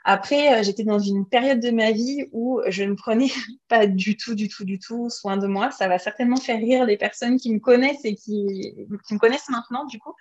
Après, 0.03 0.59
euh, 0.59 0.63
j'étais 0.63 0.83
dans 0.83 0.99
une 0.99 1.27
période 1.27 1.59
de 1.59 1.69
ma 1.69 1.91
vie 1.91 2.25
où 2.31 2.59
je 2.67 2.83
ne 2.83 2.95
prenais 2.95 3.29
pas 3.69 3.85
du 3.85 4.17
tout, 4.17 4.33
du 4.33 4.49
tout, 4.49 4.65
du 4.65 4.79
tout 4.79 5.09
soin 5.09 5.37
de 5.37 5.45
moi. 5.45 5.69
Ça 5.69 5.87
va 5.87 5.99
certainement 5.99 6.37
faire 6.37 6.57
rire 6.57 6.85
les 6.85 6.97
personnes 6.97 7.37
qui 7.37 7.53
me 7.53 7.59
connaissent 7.59 8.03
et 8.03 8.15
qui, 8.15 8.75
qui 9.07 9.13
me 9.13 9.19
connaissent 9.19 9.49
maintenant, 9.49 9.85
du 9.85 9.99
coup, 9.99 10.13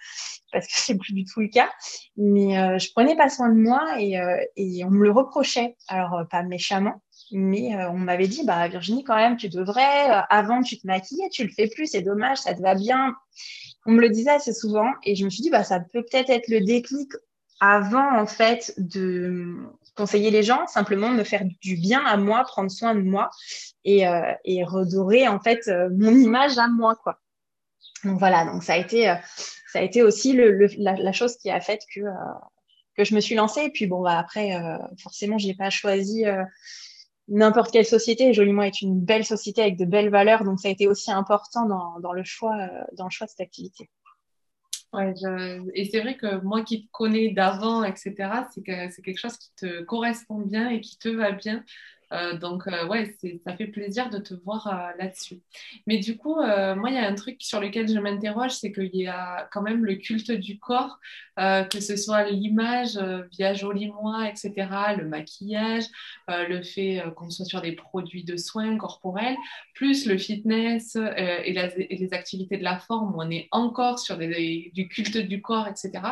parce 0.53 0.67
que 0.67 0.73
c'est 0.77 0.97
plus 0.97 1.15
du 1.15 1.25
tout 1.25 1.41
le 1.41 1.49
cas. 1.49 1.71
Mais 2.17 2.59
euh, 2.59 2.79
je 2.79 2.91
prenais 2.93 3.17
pas 3.17 3.31
soin 3.31 3.49
de 3.49 3.59
moi 3.59 3.99
et, 3.99 4.19
euh, 4.19 4.37
et 4.57 4.85
on 4.85 4.91
me 4.91 5.03
le 5.03 5.11
reprochait. 5.11 5.77
Alors, 5.89 6.25
pas 6.31 6.43
méchamment, 6.43 7.03
mais 7.33 7.75
euh, 7.75 7.91
on 7.91 7.99
m'avait 7.99 8.29
dit, 8.29 8.45
bah, 8.45 8.69
Virginie, 8.69 9.05
quand 9.05 9.17
même, 9.17 9.37
tu 9.37 9.49
devrais, 9.49 10.11
euh, 10.11 10.21
avant, 10.29 10.63
tu 10.63 10.79
te 10.79 10.87
maquillais, 10.87 11.29
tu 11.31 11.45
le 11.45 11.51
fais 11.51 11.69
plus, 11.69 11.87
c'est 11.87 12.03
dommage, 12.03 12.39
ça 12.39 12.55
te 12.55 12.61
va 12.61 12.75
bien. 12.75 13.15
On 13.87 13.93
me 13.93 14.01
le 14.01 14.11
disait 14.11 14.31
assez 14.31 14.53
souvent 14.53 14.91
et 15.05 15.17
je 15.17 15.25
me 15.25 15.31
suis 15.31 15.43
dit, 15.43 15.51
bah, 15.51 15.65
ça 15.65 15.81
peut 15.81 16.03
peut-être 16.03 16.31
être 16.31 16.49
le 16.49 16.61
déclic 16.61 17.11
avant, 17.61 18.19
en 18.19 18.27
fait, 18.27 18.75
de 18.77 19.57
conseiller 19.97 20.31
les 20.31 20.43
gens, 20.43 20.67
simplement 20.67 21.11
me 21.11 21.25
faire 21.25 21.45
du 21.61 21.77
bien 21.77 22.05
à 22.05 22.17
moi, 22.17 22.45
prendre 22.45 22.71
soin 22.71 22.95
de 22.95 23.03
moi 23.03 23.31
et, 23.85 24.07
euh, 24.07 24.33
redorer, 24.65 25.29
en 25.29 25.41
fait, 25.41 25.71
mon 25.91 26.15
image 26.15 26.59
à 26.59 26.69
moi, 26.69 26.97
quoi. 26.97 27.19
Donc 28.05 28.19
voilà, 28.19 28.45
donc 28.45 28.65
ça 28.65 28.75
a 28.75 28.79
été, 28.79 30.03
aussi 30.03 30.37
la, 30.79 31.13
chose 31.13 31.37
qui 31.37 31.51
a 31.51 31.61
fait 31.61 31.81
que, 31.95 32.01
que 32.97 33.05
je 33.05 33.15
me 33.15 33.21
suis 33.21 33.37
lancée. 33.37 33.63
Et 33.63 33.71
puis 33.71 33.87
bon, 33.87 34.03
bah, 34.03 34.19
après, 34.19 34.59
forcément, 35.01 35.39
je 35.39 35.47
n'ai 35.47 35.55
pas 35.55 35.71
choisi 35.71 36.25
n'importe 37.29 37.73
quelle 37.73 37.87
société. 37.87 38.33
Joliment 38.33 38.63
est 38.63 38.83
une 38.83 39.01
belle 39.01 39.25
société 39.25 39.63
avec 39.63 39.77
de 39.77 39.85
belles 39.85 40.11
valeurs, 40.11 40.45
donc 40.45 40.61
ça 40.61 40.69
a 40.69 40.71
été 40.71 40.87
aussi 40.89 41.11
important 41.11 41.67
dans, 41.67 42.13
le, 42.13 42.25
choix, 42.25 42.57
euh, 42.57 42.85
dans 42.97 43.05
le 43.05 43.11
choix 43.11 43.27
de 43.27 43.31
cette 43.31 43.41
activité. 43.41 43.89
Ouais, 44.93 45.15
et 45.75 45.87
c'est 45.87 46.01
vrai 46.01 46.19
que 46.19 46.43
moi 46.43 46.63
qui 46.63 46.85
te 46.85 46.91
connais 46.93 47.31
d'avant, 47.31 47.83
etc., 47.83 48.15
c'est 48.53 48.63
que 48.63 48.91
c'est 48.91 49.01
quelque 49.01 49.19
chose 49.19 49.39
qui 49.39 49.51
te 49.57 49.83
correspond 49.85 50.39
bien 50.39 50.69
et 50.69 50.83
qui 50.83 50.99
te 50.99 51.09
va 51.09 51.33
bien. 51.33 51.65
Euh, 52.13 52.37
donc, 52.37 52.67
euh, 52.67 52.87
ouais, 52.87 53.17
ça 53.45 53.57
fait 53.57 53.67
plaisir 53.67 54.11
de 54.11 54.19
te 54.19 54.35
voir 54.35 54.67
euh, 54.67 54.97
là-dessus. 54.99 55.41
Mais 55.87 55.99
du 55.99 56.17
coup, 56.17 56.35
moi, 56.35 56.91
il 56.91 56.95
y 56.95 56.99
a 56.99 57.07
un 57.07 57.15
truc 57.15 57.37
sur 57.41 57.61
lequel 57.61 57.89
je 57.89 57.99
m'interroge, 57.99 58.53
c'est 58.53 58.73
qu'il 58.73 58.95
y 58.95 59.07
a 59.07 59.49
quand 59.53 59.63
même 59.63 59.85
le 59.85 59.97
culte 59.97 60.31
du 60.31 60.59
corps, 60.59 60.99
que 61.37 61.81
ce 61.81 61.97
soit 61.97 62.25
l'image 62.25 62.99
via 63.31 63.55
Joli 63.55 63.89
Moi, 63.89 64.29
etc., 64.29 64.53
le 64.99 65.07
maquillage, 65.07 65.85
le 66.29 66.63
fait 66.63 67.03
qu'on 67.17 67.31
soit 67.31 67.45
sur 67.45 67.61
des 67.61 67.73
produits 67.73 68.25
de 68.25 68.37
soins 68.37 68.77
corporels, 68.77 69.37
plus 69.75 70.07
le 70.07 70.19
fitness 70.19 70.97
et, 70.97 71.53
les 71.53 72.13
activités 72.13 72.59
de 72.59 72.65
la 72.65 72.79
forme, 72.79 73.15
où 73.15 73.23
on 73.23 73.31
est 73.31 73.49
encore 73.51 73.99
sur 73.99 74.19
du 74.19 74.89
culte 74.89 75.17
du 75.17 75.41
corps, 75.41 75.69
etc. 75.69 76.03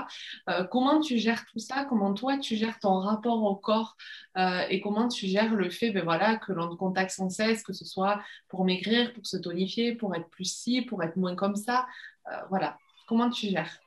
comment 0.71 1.01
tu 1.01 1.19
gères 1.19 1.45
tout 1.47 1.59
ça? 1.59 1.85
Comment 1.85 2.15
toi, 2.15 2.39
tu 2.39 2.57
gères 2.57 2.79
ton 2.79 3.01
rapport 3.01 3.43
au 3.43 3.57
corps 3.57 3.97
et 4.37 4.81
comment 4.81 5.09
tu 5.09 5.27
gères 5.27 5.55
le 5.55 5.71
fait 5.71 5.90
ben 5.91 6.05
voilà, 6.05 6.37
que 6.37 6.53
l'on 6.53 6.77
contacte 6.77 7.11
sans 7.11 7.31
cesse, 7.31 7.63
que 7.63 7.73
ce 7.73 7.85
soit 7.85 8.21
pour 8.49 8.65
maigrir, 8.65 9.13
pour 9.13 9.27
se 9.27 9.37
tonifier, 9.37 9.95
pour 9.95 10.15
être 10.15 10.29
plus 10.29 10.53
ci, 10.53 10.83
pour 10.83 11.03
être 11.03 11.17
moins 11.17 11.35
comme 11.35 11.57
ça. 11.57 11.87
Euh, 12.29 12.37
voilà. 12.49 12.77
Comment 13.09 13.31
tu 13.31 13.49
gères? 13.49 13.79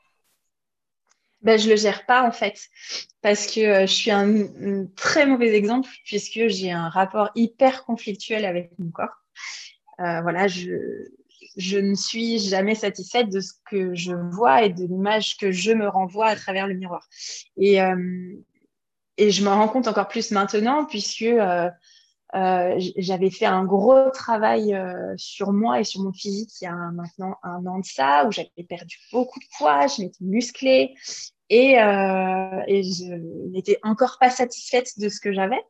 Ben, 1.42 1.60
je 1.60 1.70
le 1.70 1.76
gère 1.76 2.06
pas 2.06 2.26
en 2.26 2.32
fait 2.32 2.58
parce 3.22 3.48
que 3.48 3.60
euh, 3.60 3.82
je 3.86 3.94
suis 3.94 4.12
un, 4.12 4.86
très 4.96 5.26
mauvais 5.26 5.54
exemple 5.54 5.90
puisque 6.06 6.48
j'ai 6.48 6.72
un 6.72 6.88
rapport 6.88 7.32
hyper 7.36 7.84
conflictuel 7.84 8.46
avec 8.46 8.72
mon 8.80 8.92
corps. 8.92 9.22
Euh, 10.00 10.22
voilà, 10.22 10.48
je, 10.48 10.72
je 11.58 11.78
ne 11.78 11.96
suis 11.96 12.40
jamais 12.40 12.76
satisfaite 12.76 13.30
de 13.30 13.42
ce 13.42 13.54
que 13.70 13.94
je 13.94 14.14
vois 14.14 14.64
et 14.64 14.70
de 14.70 14.84
l'image 14.86 15.38
que 15.38 15.52
je 15.52 15.72
me 15.72 15.88
renvoie 15.88 16.28
à 16.28 16.36
travers 16.36 16.66
le 16.66 16.76
miroir. 16.76 17.08
Et, 17.58 17.78
et 19.18 19.32
je 19.32 19.44
me 19.44 19.50
rends 19.50 19.68
compte 19.68 19.88
encore 19.88 20.08
plus 20.08 20.32
maintenant 20.32 20.86
puisque 20.86 21.26
euh, 22.36 22.80
j'avais 22.98 23.30
fait 23.30 23.46
un 23.46 23.64
gros 23.64 24.10
travail 24.10 24.74
euh, 24.74 25.14
sur 25.18 25.52
moi 25.52 25.80
et 25.80 25.84
sur 25.84 26.02
mon 26.02 26.12
physique 26.12 26.50
il 26.62 26.66
y 26.66 26.68
a 26.68 26.74
maintenant 26.74 27.36
un 27.44 27.66
an 27.66 27.80
de 27.80 27.86
ça, 27.86 28.26
où 28.28 28.32
j'avais 28.32 28.50
perdu 28.68 28.98
beaucoup 29.12 29.40
de 29.40 29.46
poids, 29.58 29.88
je 29.88 30.02
m'étais 30.02 30.24
musclée 30.24 30.96
et, 31.50 31.80
euh, 31.80 32.64
je 32.68 33.52
n'étais 33.52 33.78
encore 33.84 34.18
pas 34.20 34.32
satisfaite 34.32 34.98
de 34.98 35.10
ce 35.10 35.20
que 35.20 35.34
j'avais. 35.34 35.62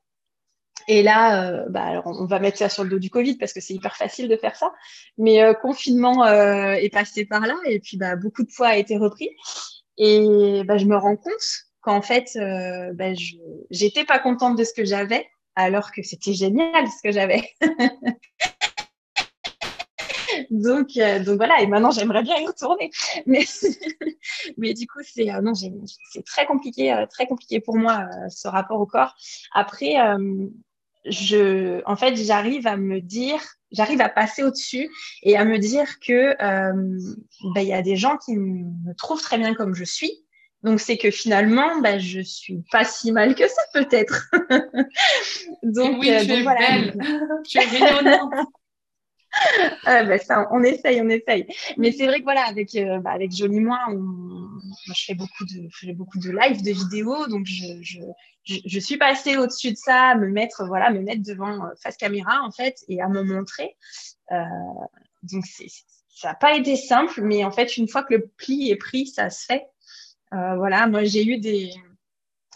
Et 0.87 1.03
là, 1.03 1.43
euh, 1.43 1.65
bah, 1.69 2.01
on 2.05 2.25
va 2.25 2.39
mettre 2.39 2.57
ça 2.57 2.69
sur 2.69 2.83
le 2.83 2.89
dos 2.89 2.99
du 2.99 3.09
Covid 3.09 3.35
parce 3.35 3.53
que 3.53 3.61
c'est 3.61 3.73
hyper 3.73 3.95
facile 3.95 4.29
de 4.29 4.37
faire 4.37 4.55
ça. 4.55 4.73
Mais 5.17 5.43
euh, 5.43 5.53
confinement 5.53 6.25
est 6.25 6.93
passé 6.93 7.25
par 7.25 7.41
là 7.41 7.55
et 7.65 7.79
puis 7.79 7.97
bah, 7.97 8.15
beaucoup 8.15 8.43
de 8.43 8.51
poids 8.55 8.67
a 8.67 8.77
été 8.77 8.97
repris. 8.97 9.29
Et 9.97 10.63
bah, 10.65 10.77
je 10.77 10.85
me 10.85 10.95
rends 10.95 11.17
compte 11.17 11.33
qu'en 11.81 12.01
fait, 12.01 12.29
bah, 12.93 13.13
j'étais 13.69 14.05
pas 14.05 14.19
contente 14.19 14.57
de 14.57 14.63
ce 14.63 14.73
que 14.73 14.85
j'avais 14.85 15.27
alors 15.55 15.91
que 15.91 16.01
c'était 16.03 16.33
génial 16.33 16.87
ce 16.87 17.01
que 17.03 17.11
j'avais. 17.11 17.43
donc, 20.51 20.97
euh, 20.97 21.23
donc 21.23 21.37
voilà, 21.37 21.61
et 21.61 21.67
maintenant 21.67 21.91
j'aimerais 21.91 22.23
bien 22.23 22.37
y 22.37 22.47
retourner. 22.47 22.91
Mais, 23.25 23.45
mais 24.57 24.73
du 24.73 24.87
coup, 24.87 24.99
c'est 25.03 25.31
euh, 25.31 25.41
très 26.25 26.45
compliqué, 26.45 26.93
euh, 26.93 27.05
très 27.07 27.27
compliqué 27.27 27.59
pour 27.59 27.77
moi 27.77 28.07
ce 28.29 28.47
rapport 28.47 28.79
au 28.79 28.85
corps. 28.85 29.15
Après, 29.53 29.95
je, 31.05 31.81
en 31.85 31.95
fait, 31.95 32.15
j'arrive 32.15 32.67
à 32.67 32.77
me 32.77 33.01
dire, 33.01 33.41
j'arrive 33.71 34.01
à 34.01 34.09
passer 34.09 34.43
au-dessus 34.43 34.89
et 35.23 35.37
à 35.37 35.45
me 35.45 35.57
dire 35.59 35.99
que 35.99 36.35
ben, 36.39 37.61
il 37.61 37.67
y 37.67 37.73
a 37.73 37.81
des 37.81 37.95
gens 37.95 38.17
qui 38.17 38.37
me 38.37 38.93
trouvent 38.95 39.21
très 39.21 39.37
bien 39.37 39.53
comme 39.53 39.73
je 39.73 39.83
suis. 39.83 40.23
Donc 40.63 40.79
c'est 40.79 40.97
que 40.97 41.11
finalement, 41.11 41.81
ben, 41.81 41.99
je 41.99 42.21
suis 42.21 42.63
pas 42.71 42.85
si 42.85 43.11
mal 43.11 43.35
que 43.35 43.47
ça 43.47 43.61
peut-être. 43.73 44.31
donc, 45.63 45.97
oui, 45.99 46.07
tu 46.07 46.31
es 46.31 46.41
voilà. 46.41 46.59
belle, 46.59 46.97
tu 47.47 47.57
es 47.57 47.65
rayonnante. 47.65 48.33
bah, 49.85 50.17
ça, 50.19 50.47
on 50.51 50.63
essaye, 50.63 51.01
on 51.01 51.09
essaye. 51.09 51.47
Mais 51.77 51.91
c'est 51.91 52.07
vrai 52.07 52.19
que 52.19 52.23
voilà, 52.23 52.45
avec, 52.45 52.75
euh, 52.75 52.99
bah, 52.99 53.11
avec 53.11 53.35
Jolie 53.35 53.59
Moi, 53.59 53.79
je 54.87 55.05
fais 55.05 55.15
beaucoup 55.15 55.43
de, 55.45 55.67
je 55.69 55.87
fais 55.87 55.93
beaucoup 55.93 56.19
de 56.19 56.31
live, 56.31 56.63
de 56.63 56.71
vidéos, 56.71 57.27
donc 57.27 57.45
je, 57.45 57.81
je, 57.81 57.99
je, 58.45 58.79
suis 58.79 58.97
passée 58.97 59.37
au-dessus 59.37 59.71
de 59.71 59.77
ça, 59.77 60.15
me 60.15 60.29
mettre, 60.29 60.65
voilà, 60.65 60.91
me 60.91 61.01
mettre 61.01 61.23
devant 61.23 61.65
euh, 61.65 61.69
face 61.81 61.97
caméra 61.97 62.41
en 62.43 62.51
fait, 62.51 62.77
et 62.87 63.01
à 63.01 63.09
me 63.09 63.23
montrer. 63.23 63.75
Euh, 64.31 64.43
donc 65.23 65.45
c'est, 65.45 65.67
ça 66.07 66.29
n'a 66.29 66.35
pas 66.35 66.55
été 66.55 66.75
simple, 66.75 67.21
mais 67.21 67.43
en 67.43 67.51
fait, 67.51 67.75
une 67.75 67.89
fois 67.89 68.03
que 68.03 68.13
le 68.13 68.27
pli 68.27 68.69
est 68.71 68.77
pris, 68.77 69.07
ça 69.07 69.29
se 69.29 69.45
fait. 69.45 69.65
Euh, 70.33 70.55
voilà, 70.55 70.87
moi 70.87 71.03
j'ai 71.03 71.25
eu 71.25 71.37
des, 71.37 71.71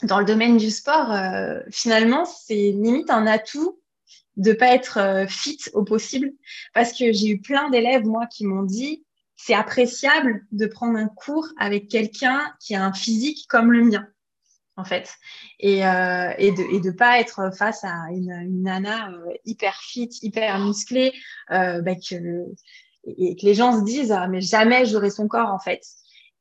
dans 0.04 0.20
le 0.20 0.26
domaine 0.26 0.58
du 0.58 0.72
sport, 0.72 1.12
euh, 1.12 1.60
finalement, 1.70 2.26
c'est 2.26 2.72
limite 2.72 3.10
un 3.10 3.28
atout 3.28 3.80
de 4.36 4.54
pas 4.54 4.74
être 4.74 4.98
euh, 4.98 5.28
fit 5.28 5.60
au 5.74 5.84
possible. 5.84 6.32
Parce 6.74 6.92
que 6.92 7.12
j'ai 7.12 7.30
eu 7.30 7.42
plein 7.42 7.70
d'élèves 7.70 8.06
moi 8.06 8.28
qui 8.28 8.46
m'ont 8.46 8.64
dit 8.64 9.04
c'est 9.36 9.54
appréciable 9.54 10.46
de 10.52 10.66
prendre 10.66 10.98
un 10.98 11.08
cours 11.08 11.48
avec 11.60 11.90
quelqu'un 11.90 12.42
qui 12.60 12.76
a 12.76 12.84
un 12.84 12.94
physique 12.94 13.46
comme 13.48 13.72
le 13.72 13.84
mien 13.84 14.08
en 14.78 14.84
fait. 14.84 15.12
Et, 15.60 15.82
de 15.82 16.76
et 16.76 16.80
de 16.80 16.92
pas 16.92 17.20
être 17.20 17.52
face 17.56 17.84
à 17.84 18.08
une, 18.12 18.64
nana 18.64 19.12
hyper 19.46 19.76
fit 19.76 20.10
hyper 20.24 20.60
musclée 20.60 21.14
bah 21.50 21.84
et 21.90 23.36
que 23.36 23.46
les 23.46 23.54
gens 23.54 23.80
se 23.80 23.84
disent 23.84 24.12
ah, 24.12 24.28
mais 24.28 24.42
jamais 24.42 24.86
j'aurai 24.86 25.12
son 25.12 25.28
corps 25.28 25.50
en 25.50 25.60
fait 25.60 25.82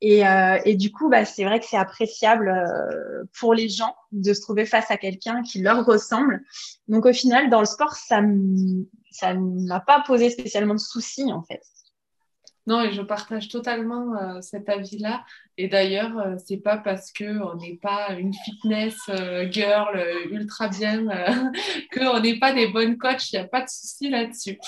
et, 0.01 0.27
euh, 0.27 0.59
et, 0.65 0.77
du 0.77 0.93
coup, 0.93 1.09
bah, 1.09 1.25
c'est 1.25 1.45
vrai 1.45 1.59
que 1.59 1.67
c'est 1.67 1.77
appréciable 1.77 2.49
euh, 2.49 3.25
pour 3.39 3.55
les 3.55 3.69
gens 3.69 3.95
de 4.13 4.35
se 4.35 4.43
trouver 4.43 4.67
face 4.67 4.91
à 4.91 4.99
quelqu'un 4.99 5.43
qui 5.43 5.63
leur 5.63 5.87
ressemble. 5.87 6.43
Donc 6.89 7.07
au 7.07 7.13
final, 7.13 7.49
dans 7.49 7.61
le 7.61 7.67
sport, 7.67 7.95
ça 7.95 8.21
ça 9.11 9.33
m'a 9.33 9.81
pas 9.81 10.03
posé 10.07 10.29
spécialement 10.29 10.75
de 10.75 10.81
soucis 10.81 11.33
en 11.33 11.43
fait. 11.43 11.63
Non, 12.67 12.83
et 12.83 12.93
je 12.93 13.01
partage 13.01 13.49
totalement 13.49 14.17
euh, 14.17 14.41
cet 14.41 14.69
avis-là. 14.69 15.25
Et 15.57 15.69
d'ailleurs, 15.69 16.19
euh, 16.19 16.35
c'est 16.45 16.57
pas 16.57 16.77
parce 16.77 17.13
que 17.13 17.41
on 17.41 17.55
n'est 17.55 17.79
pas 17.81 18.11
une 18.19 18.35
fitness 18.35 18.97
euh, 19.09 19.49
girl 19.49 20.05
ultra 20.33 20.69
bien 20.69 21.07
qu'on 21.95 22.19
n'est 22.21 22.41
pas 22.41 22.53
des 22.53 22.67
bonnes 22.67 22.99
coachs. 22.99 23.33
Il 23.33 23.37
n'y 23.37 23.45
a 23.45 23.49
pas 23.49 23.63
de 23.63 23.69
souci 23.69 24.11
là-dessus. 24.11 24.59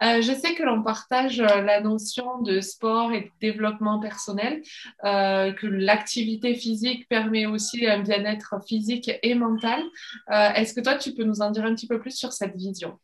je 0.00 0.32
sais 0.32 0.54
que 0.54 0.62
l'on 0.62 0.82
partage 0.82 1.40
la 1.40 1.80
notion 1.82 2.40
de 2.40 2.60
sport 2.60 3.12
et 3.12 3.20
de 3.20 3.30
développement 3.40 4.00
personnel, 4.00 4.62
que 5.02 5.66
l'activité 5.66 6.54
physique 6.54 7.08
permet 7.08 7.46
aussi 7.46 7.86
un 7.86 8.00
bien-être 8.00 8.56
physique 8.66 9.10
et 9.22 9.34
mental. 9.34 9.82
Est-ce 10.28 10.74
que 10.74 10.80
toi, 10.80 10.96
tu 10.96 11.14
peux 11.14 11.24
nous 11.24 11.40
en 11.40 11.50
dire 11.50 11.64
un 11.64 11.74
petit 11.74 11.86
peu 11.86 12.00
plus 12.00 12.16
sur 12.16 12.32
cette 12.32 12.56
vision? 12.56 12.98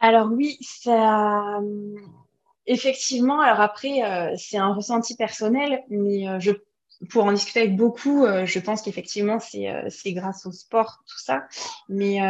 Alors 0.00 0.32
oui, 0.32 0.56
ça 0.62 1.60
Effectivement, 2.72 3.40
alors 3.40 3.60
après, 3.60 4.04
euh, 4.04 4.32
c'est 4.36 4.56
un 4.56 4.72
ressenti 4.72 5.16
personnel, 5.16 5.82
mais 5.90 6.28
euh, 6.28 6.38
je, 6.38 6.52
pour 7.10 7.24
en 7.24 7.32
discuter 7.32 7.62
avec 7.62 7.74
beaucoup, 7.74 8.24
euh, 8.24 8.46
je 8.46 8.60
pense 8.60 8.82
qu'effectivement, 8.82 9.40
c'est 9.40 10.12
grâce 10.12 10.46
au 10.46 10.52
sport, 10.52 11.02
tout 11.04 11.18
ça. 11.18 11.48
Mais 11.88 12.20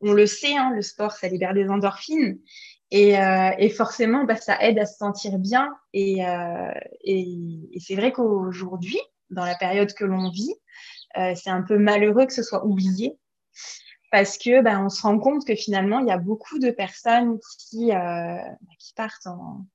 on 0.00 0.12
le 0.12 0.26
sait, 0.26 0.56
hein, 0.56 0.72
le 0.74 0.82
sport, 0.82 1.12
ça 1.12 1.28
libère 1.28 1.54
des 1.54 1.68
endorphines. 1.68 2.40
Et, 2.90 3.14
forcément, 3.68 4.24
bah, 4.24 4.34
ça 4.34 4.60
aide 4.60 4.80
à 4.80 4.86
se 4.86 4.96
sentir 4.96 5.38
bien. 5.38 5.72
Et 5.92 6.18
c'est 7.78 7.94
vrai 7.94 8.10
qu'aujourd'hui, 8.10 8.98
dans 9.30 9.44
la 9.44 9.54
période 9.54 9.94
que 9.94 10.04
l'on 10.04 10.30
vit, 10.30 10.54
c'est 11.14 11.50
un 11.50 11.62
peu 11.62 11.78
malheureux 11.78 12.26
que 12.26 12.32
ce 12.32 12.42
soit 12.42 12.64
oublié 12.64 13.16
parce 14.14 14.38
que 14.38 14.62
ben, 14.62 14.84
on 14.84 14.90
se 14.90 15.02
rend 15.02 15.18
compte 15.18 15.44
que 15.44 15.56
finalement, 15.56 15.98
il 15.98 16.06
y 16.06 16.12
a 16.12 16.18
beaucoup 16.18 16.60
de 16.60 16.70
personnes 16.70 17.40
qui, 17.58 17.90
euh, 17.90 18.38
qui 18.78 18.94
partent 18.94 19.26
en, 19.26 19.66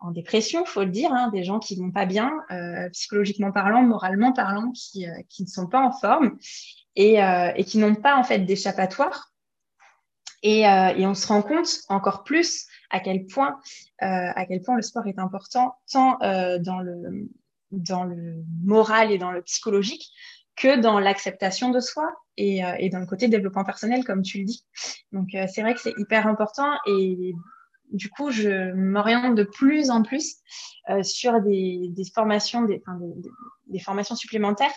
en 0.00 0.10
dépression, 0.10 0.66
faut 0.66 0.84
le 0.84 0.90
dire, 0.90 1.10
hein, 1.14 1.30
des 1.32 1.44
gens 1.44 1.58
qui 1.58 1.76
vont 1.76 1.90
pas 1.90 2.04
bien, 2.04 2.30
euh, 2.50 2.90
psychologiquement 2.90 3.52
parlant, 3.52 3.80
moralement 3.80 4.34
parlant, 4.34 4.70
qui, 4.72 5.08
euh, 5.08 5.14
qui 5.30 5.44
ne 5.44 5.48
sont 5.48 5.66
pas 5.66 5.80
en 5.80 5.92
forme 5.92 6.36
et, 6.94 7.20
et 7.56 7.64
qui 7.64 7.78
n'ont 7.78 7.94
pas 7.94 8.18
en 8.18 8.22
fait 8.22 8.40
d'échappatoire. 8.40 9.32
Et, 10.42 10.60
et, 10.60 11.06
on 11.06 11.14
se 11.14 11.26
rend 11.26 11.40
compte 11.40 11.80
encore 11.88 12.22
plus 12.22 12.66
à 12.90 13.00
quel 13.00 13.24
point, 13.24 13.58
à 14.00 14.44
quel 14.44 14.60
point 14.60 14.76
le 14.76 14.82
sport 14.82 15.06
est 15.06 15.18
important, 15.18 15.74
tant 15.90 16.18
dans 16.20 16.80
le 16.80 17.30
dans 17.70 18.04
le 18.04 18.44
moral 18.62 19.10
et 19.10 19.18
dans 19.18 19.30
le 19.30 19.42
psychologique 19.42 20.10
que 20.56 20.80
dans 20.80 20.98
l'acceptation 20.98 21.70
de 21.70 21.80
soi 21.80 22.10
et, 22.36 22.64
euh, 22.64 22.74
et, 22.78 22.88
dans 22.88 22.98
le 22.98 23.06
côté 23.06 23.28
développement 23.28 23.64
personnel, 23.64 24.04
comme 24.04 24.22
tu 24.22 24.38
le 24.38 24.44
dis. 24.44 24.64
Donc, 25.12 25.34
euh, 25.34 25.46
c'est 25.52 25.62
vrai 25.62 25.74
que 25.74 25.80
c'est 25.80 25.94
hyper 25.98 26.26
important 26.26 26.72
et 26.86 27.34
du 27.92 28.10
coup, 28.10 28.30
je 28.30 28.72
m'oriente 28.72 29.34
de 29.34 29.44
plus 29.44 29.90
en 29.90 30.02
plus 30.02 30.36
euh, 30.90 31.02
sur 31.02 31.40
des, 31.40 31.90
formations, 32.14 32.62
des, 32.62 33.78
formations 33.80 34.16
supplémentaires 34.16 34.74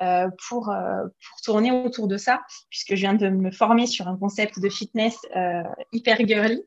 euh, 0.00 0.28
pour, 0.48 0.70
euh, 0.70 1.02
pour 1.04 1.40
tourner 1.42 1.72
autour 1.72 2.08
de 2.08 2.16
ça, 2.16 2.40
puisque 2.70 2.94
je 2.94 3.00
viens 3.00 3.14
de 3.14 3.28
me 3.28 3.50
former 3.50 3.86
sur 3.86 4.08
un 4.08 4.16
concept 4.16 4.60
de 4.60 4.68
fitness 4.68 5.16
hyper 5.92 6.18
girly. 6.26 6.62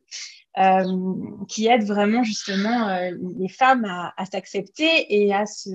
qui 1.50 1.68
aide 1.68 1.84
vraiment 1.84 2.24
justement 2.24 2.98
les 3.40 3.50
femmes 3.50 3.86
à, 3.86 4.14
à 4.18 4.26
s'accepter 4.26 5.14
et 5.14 5.34
à 5.34 5.46
se 5.46 5.70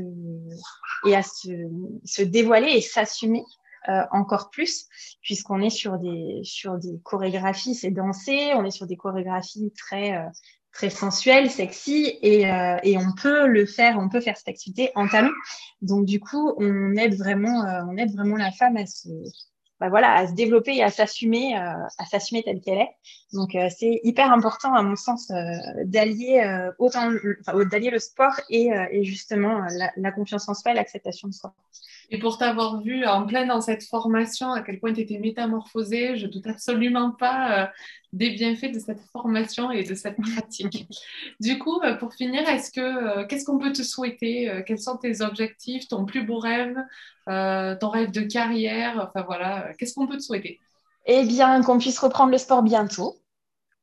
et 1.07 1.17
à 1.17 1.23
se, 1.23 1.49
se 2.05 2.23
dévoiler 2.23 2.73
et 2.73 2.81
s'assumer 2.81 3.45
euh, 3.89 4.03
encore 4.13 4.51
plus, 4.51 4.87
puisqu'on 5.23 5.63
est 5.63 5.71
sur 5.71 5.99
des, 5.99 6.41
sur 6.45 6.79
des 6.79 7.01
chorégraphies, 7.03 7.75
c'est 7.75 7.91
danser, 7.91 8.53
on 8.55 8.65
est 8.67 8.71
sur 8.71 8.87
des 8.87 8.97
chorégraphies 8.97 9.73
très, 9.75 10.17
euh, 10.19 10.29
très 10.71 10.91
sensuelles, 10.91 11.51
sexy, 11.51 12.19
et, 12.21 12.51
euh, 12.51 12.77
et 12.83 12.99
on 12.99 13.15
peut 13.15 13.47
le 13.47 13.65
faire, 13.65 13.99
on 13.99 14.11
peut 14.11 14.21
faire 14.21 14.37
cette 14.37 14.49
activité 14.49 14.91
en 14.97 15.09
talons. 15.09 15.33
Donc 15.81 16.05
du 16.05 16.21
coup, 16.21 16.53
on 16.59 16.95
aide 16.97 17.15
vraiment, 17.15 17.65
on 17.89 17.97
aide 17.97 18.13
vraiment 18.13 18.37
la 18.37 18.51
femme 18.53 18.77
à 18.77 18.85
se, 18.85 19.09
bah 19.81 19.89
voilà, 19.89 20.13
à 20.13 20.27
se 20.27 20.35
développer 20.35 20.77
et 20.77 20.83
à 20.83 20.91
s'assumer, 20.91 21.57
à 21.57 22.05
s'assumer 22.11 22.43
telle 22.43 22.61
qu'elle 22.61 22.81
est. 22.81 22.91
Donc 23.33 23.57
c'est 23.71 24.01
hyper 24.05 24.31
important 24.31 24.75
à 24.75 24.83
mon 24.83 24.95
sens 24.95 25.33
d'allier 25.85 26.69
autant, 26.79 27.11
enfin, 27.41 27.65
d'allier 27.65 27.91
le 27.91 27.99
sport 27.99 28.39
et, 28.51 28.69
et 28.91 29.05
justement 29.05 29.63
la, 29.71 29.91
la, 29.97 30.13
confiance 30.13 30.51
en 30.51 30.55
soi 30.55 30.75
l'acceptation 30.75 31.29
de 31.29 31.33
soi. 31.33 31.55
Et 32.13 32.19
pour 32.19 32.39
t'avoir 32.39 32.81
vu 32.81 33.07
en 33.07 33.25
plein 33.25 33.47
dans 33.47 33.61
cette 33.61 33.85
formation, 33.85 34.51
à 34.51 34.63
quel 34.63 34.81
point 34.81 34.93
tu 34.93 35.01
étais 35.01 35.19
métamorphosée, 35.19 36.17
je 36.17 36.27
ne 36.27 36.33
doute 36.33 36.47
absolument 36.49 37.13
pas 37.13 37.63
euh, 37.63 37.67
des 38.13 38.31
bienfaits 38.31 38.73
de 38.73 38.81
cette 38.81 39.01
formation 39.13 39.71
et 39.71 39.85
de 39.85 39.95
cette 39.95 40.17
pratique. 40.17 40.89
du 41.41 41.59
coup, 41.61 41.81
euh, 41.83 41.95
pour 41.95 42.13
finir, 42.13 42.49
est-ce 42.49 42.73
que 42.73 42.81
euh, 42.81 43.27
qu'est-ce 43.27 43.45
qu'on 43.45 43.59
peut 43.59 43.73
te 43.73 43.83
souhaiter 43.83 44.51
Quels 44.67 44.81
sont 44.81 44.97
tes 44.97 45.21
objectifs, 45.21 45.87
ton 45.87 46.05
plus 46.05 46.25
beau 46.25 46.39
rêve, 46.39 46.75
ton 47.27 47.89
rêve 47.89 48.11
de 48.11 48.23
carrière 48.23 49.09
Enfin 49.09 49.25
voilà, 49.25 49.73
qu'est-ce 49.79 49.95
qu'on 49.95 50.09
peut 50.09 50.17
te 50.17 50.23
souhaiter? 50.23 50.59
Eh 51.07 51.25
bien, 51.25 51.63
qu'on 51.63 51.79
puisse 51.79 51.99
reprendre 52.01 52.33
le 52.33 52.39
sport 52.39 52.63
bientôt 52.63 53.17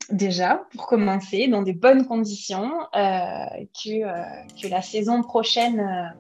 déjà, 0.10 0.66
pour 0.72 0.88
commencer, 0.88 1.48
dans 1.48 1.62
des 1.62 1.74
bonnes 1.74 2.06
conditions, 2.06 2.72
que, 2.94 4.62
que 4.62 4.68
la 4.70 4.82
saison 4.82 5.22
prochaine 5.22 6.14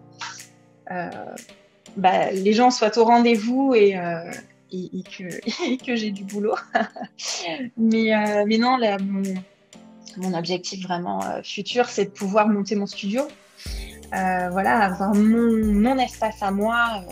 bah, 1.97 2.31
les 2.31 2.53
gens 2.53 2.69
soient 2.69 2.95
au 2.97 3.03
rendez-vous 3.03 3.73
et, 3.75 3.97
euh, 3.97 4.31
que, 5.85 5.95
j'ai 5.95 6.11
du 6.11 6.23
boulot. 6.23 6.55
mais, 7.77 8.15
euh, 8.15 8.45
mais 8.47 8.57
non, 8.57 8.77
mon, 10.17 10.33
objectif 10.33 10.83
vraiment 10.83 11.23
euh, 11.23 11.41
futur, 11.43 11.89
c'est 11.89 12.05
de 12.05 12.09
pouvoir 12.11 12.47
monter 12.47 12.75
mon 12.75 12.85
studio. 12.85 13.23
voilà, 14.11 14.79
avoir 14.79 15.15
mon, 15.15 15.73
mon, 15.73 15.97
espace 15.97 16.43
à 16.43 16.51
moi, 16.51 17.03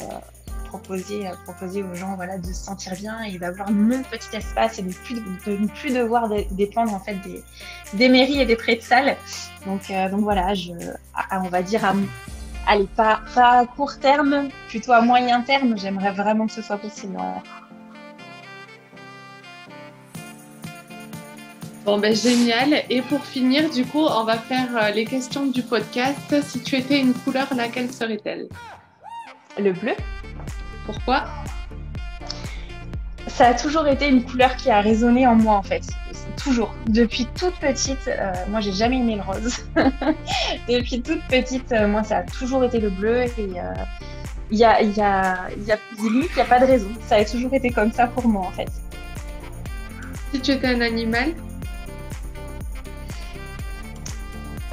proposer, 0.68 1.30
proposer 1.46 1.82
aux 1.82 1.96
gens 1.96 2.16
voilà, 2.16 2.38
de 2.38 2.46
se 2.46 2.54
sentir 2.54 2.94
bien 2.94 3.24
et 3.24 3.40
d'avoir 3.40 3.72
mon 3.72 4.04
petit 4.04 4.36
espace 4.36 4.78
et 4.78 4.84
de 4.84 4.90
ne 4.90 4.94
plus, 4.94 5.16
de, 5.16 5.68
plus 5.68 5.94
devoir 5.94 6.30
dépendre 6.52 6.94
en 6.94 7.00
fait 7.00 7.16
des, 7.22 7.44
des 7.94 8.10
mairies 8.10 8.42
et 8.42 8.46
des 8.46 8.56
prêts 8.56 8.76
de 8.76 8.82
salle. 8.82 9.18
Donc, 9.66 9.92
donc 10.12 10.22
voilà, 10.22 10.54
on 11.32 11.50
va 11.50 11.64
dire 11.64 11.86
à, 11.86 11.94
allez, 12.66 12.88
pas, 12.96 13.22
pas 13.34 13.60
à 13.60 13.66
court 13.66 14.00
terme, 14.00 14.50
plutôt 14.68 14.92
à 14.92 15.02
moyen 15.02 15.42
terme, 15.42 15.78
j'aimerais 15.78 16.12
vraiment 16.12 16.48
que 16.48 16.54
ce 16.54 16.62
soit 16.62 16.78
possible. 16.78 17.18
Bon, 21.86 22.00
ben 22.00 22.16
génial. 22.16 22.84
Et 22.90 23.04
pour 23.04 23.24
finir, 23.24 23.70
du 23.70 23.86
coup, 23.86 24.00
on 24.00 24.24
va 24.24 24.38
faire 24.38 24.76
euh, 24.76 24.90
les 24.90 25.06
questions 25.06 25.46
du 25.46 25.62
podcast. 25.62 26.42
Si 26.42 26.64
tu 26.64 26.76
étais 26.78 27.00
une 27.00 27.14
couleur, 27.14 27.48
laquelle 27.56 27.92
serait-elle? 27.92 28.48
Le 29.60 29.72
bleu. 29.72 29.94
Pourquoi? 30.88 31.26
Ça 33.28 33.48
a 33.48 33.54
toujours 33.54 33.88
été 33.88 34.08
une 34.08 34.24
couleur 34.24 34.56
qui 34.56 34.72
a 34.72 34.82
résonné 34.82 35.28
en 35.28 35.36
moi 35.36 35.56
en 35.56 35.64
fait. 35.64 35.84
Toujours. 36.38 36.74
Depuis 36.88 37.26
toute 37.28 37.56
petite, 37.56 38.08
euh, 38.08 38.34
moi 38.50 38.60
j'ai 38.60 38.74
jamais 38.74 39.00
aimé 39.00 39.16
le 39.16 39.22
rose. 39.22 39.66
Depuis 40.70 41.02
toute 41.02 41.22
petite, 41.28 41.72
euh, 41.72 41.88
moi 41.88 42.04
ça 42.04 42.18
a 42.18 42.24
toujours 42.24 42.64
été 42.64 42.80
le 42.80 42.90
bleu 42.90 43.24
et 43.24 43.32
il 43.38 43.52
y 44.58 44.64
a, 44.64 44.82
y, 44.82 45.02
a, 45.02 45.50
y 45.66 45.72
a 45.72 45.80
limite, 45.98 46.30
il 46.32 46.36
n'y 46.36 46.42
a 46.42 46.46
pas 46.46 46.60
de 46.60 46.66
raison. 46.66 46.90
Ça 47.08 47.16
a 47.16 47.26
toujours 47.26 47.54
été 47.54 47.70
comme 47.70 47.92
ça 47.92 48.08
pour 48.08 48.28
moi 48.28 48.46
en 48.48 48.52
fait. 48.52 48.70
Si 50.34 50.42
tu 50.42 50.52
étais 50.52 50.68
un 50.68 50.82
animal? 50.82 51.34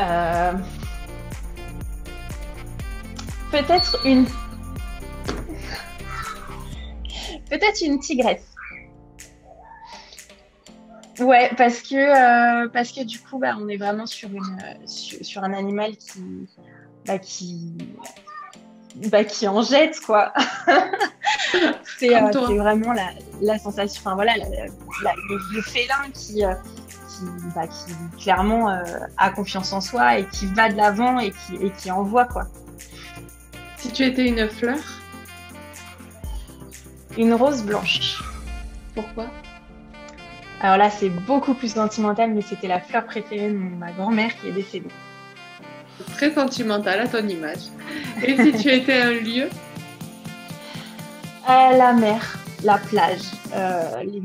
Euh, 0.01 0.53
Peut-être 3.53 3.98
une 4.07 4.27
Peut-être 7.51 7.83
une 7.83 8.01
tigresse. 8.01 8.52
Ouais, 11.18 11.51
parce 11.57 11.83
que, 11.83 11.94
euh, 11.94 12.68
parce 12.68 12.90
que 12.90 13.05
du 13.05 13.20
coup, 13.20 13.38
bah, 13.38 13.55
on 13.61 13.68
est 13.68 13.77
vraiment 13.77 14.07
sur, 14.07 14.31
une, 14.31 14.87
sur, 14.87 15.44
un 15.44 15.53
animal 15.53 15.96
qui, 15.96 16.48
bah, 17.07 17.18
qui, 17.18 17.75
bah, 19.11 19.25
qui 19.25 19.46
en 19.46 19.62
jette, 19.62 20.01
quoi. 20.01 20.33
c'est 21.98 22.16
euh, 22.16 22.31
vraiment 22.57 22.94
la, 22.94 23.11
la, 23.42 23.59
sensation, 23.59 24.01
enfin 24.01 24.14
voilà, 24.14 24.33
le, 24.37 25.61
félin 25.61 26.11
qui, 26.14 26.44
euh, 26.44 26.55
qui, 27.09 27.25
bah, 27.55 27.66
qui, 27.66 28.22
clairement 28.22 28.75
a 29.18 29.31
confiance 29.31 29.72
en 29.75 29.83
soi 29.83 30.18
et 30.18 30.27
qui 30.29 30.46
va 30.46 30.70
de 30.70 30.77
l'avant 30.77 31.18
et 31.18 31.31
qui, 31.31 31.57
et 31.57 31.70
qui 31.72 31.90
envoie, 31.90 32.25
quoi. 32.25 32.44
Si 33.77 33.92
tu 33.92 34.05
étais 34.05 34.27
une 34.27 34.48
fleur? 34.48 34.79
Une 37.18 37.35
rose 37.35 37.62
blanche. 37.62 38.22
Pourquoi? 38.94 39.27
Alors 40.62 40.77
là, 40.77 40.90
c'est 40.90 41.09
beaucoup 41.09 41.55
plus 41.55 41.72
sentimental, 41.75 42.31
mais 42.33 42.40
c'était 42.40 42.68
la 42.68 42.81
fleur 42.81 43.05
préférée 43.05 43.51
de 43.51 43.57
ma 43.57 43.90
grand-mère 43.90 44.31
qui 44.40 44.48
est 44.48 44.53
décédée. 44.53 44.88
Très 46.12 46.33
sentimental 46.33 47.01
à 47.01 47.09
ton 47.09 47.27
image. 47.27 47.64
Et 48.25 48.37
si 48.37 48.53
tu 48.53 48.70
étais 48.70 49.01
un 49.01 49.11
lieu? 49.11 49.48
Euh, 51.51 51.77
La 51.77 51.92
mer, 51.92 52.38
la 52.62 52.79
plage, 52.79 53.22
euh, 53.53 54.05
les, 54.05 54.22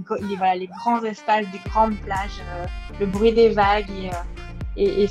les, 0.60 0.67
grands 0.67 1.04
espaces, 1.04 1.45
des 1.52 1.62
grandes 1.69 1.97
plages, 2.02 2.39
euh, 2.56 2.67
le 3.00 3.08
bruit 3.08 3.34
des 3.34 3.50
vagues 3.50 3.89
et 3.89 4.12
et, 4.78 5.08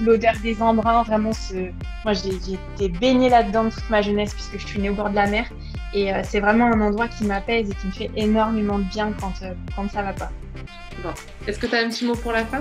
l'odeur 0.00 0.34
des 0.42 0.62
embruns, 0.62 1.02
vraiment, 1.02 1.32
ce... 1.32 1.70
moi 2.04 2.12
j'ai 2.12 2.34
été 2.34 2.88
baignée 2.88 3.28
là-dedans 3.28 3.68
toute 3.68 3.90
ma 3.90 4.00
jeunesse 4.00 4.32
puisque 4.32 4.58
je 4.58 4.66
suis 4.66 4.80
née 4.80 4.90
au 4.90 4.94
bord 4.94 5.10
de 5.10 5.16
la 5.16 5.26
mer. 5.26 5.50
Et 5.92 6.12
euh, 6.12 6.22
c'est 6.22 6.40
vraiment 6.40 6.66
un 6.66 6.80
endroit 6.80 7.08
qui 7.08 7.24
m'apaise 7.24 7.70
et 7.70 7.74
qui 7.74 7.86
me 7.88 7.92
fait 7.92 8.10
énormément 8.16 8.78
de 8.78 8.84
bien 8.84 9.12
quand, 9.20 9.32
euh, 9.42 9.52
quand 9.74 9.90
ça 9.90 10.02
va 10.02 10.12
pas. 10.12 10.30
Est-ce 11.46 11.58
que 11.58 11.66
tu 11.66 11.74
as 11.74 11.80
un 11.80 11.88
petit 11.88 12.04
mot 12.04 12.14
pour 12.14 12.32
la 12.32 12.44
fin? 12.44 12.60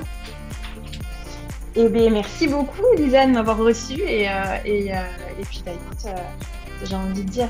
Eh 1.76 1.88
bien, 1.88 2.10
merci 2.10 2.48
beaucoup, 2.48 2.84
Lisa, 2.98 3.26
de 3.26 3.32
m'avoir 3.32 3.58
reçue. 3.58 4.02
Et, 4.02 4.28
euh, 4.30 4.34
et, 4.66 4.88
et, 4.88 5.46
puis, 5.50 5.62
bah, 5.66 5.72
écoute, 5.72 6.14
j'ai 6.84 6.96
envie 6.96 7.24
de 7.24 7.30
dire 7.30 7.50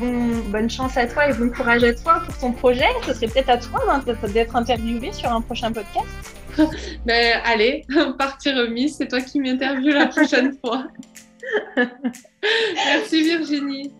bon, 0.00 0.36
bonne 0.50 0.70
chance 0.70 0.96
à 0.96 1.06
toi 1.06 1.28
et 1.28 1.32
bon 1.32 1.50
courage 1.50 1.82
à 1.82 1.94
toi 1.94 2.22
pour 2.24 2.36
ton 2.38 2.52
projet. 2.52 2.86
Ce 3.06 3.14
serait 3.14 3.28
peut-être 3.28 3.48
à 3.48 3.58
toi 3.58 3.82
hein, 3.88 4.04
d'être 4.28 4.54
interviewé 4.54 5.12
sur 5.12 5.32
un 5.32 5.40
prochain 5.40 5.72
podcast. 5.72 6.06
ben 7.06 7.40
allez, 7.44 7.84
partie 8.18 8.52
remise, 8.52 8.96
c'est 8.96 9.08
toi 9.08 9.20
qui 9.20 9.40
m'interviews 9.40 9.92
la 9.92 10.06
prochaine 10.06 10.56
fois. 10.60 10.86
Merci 12.74 13.22
Virginie. 13.22 13.92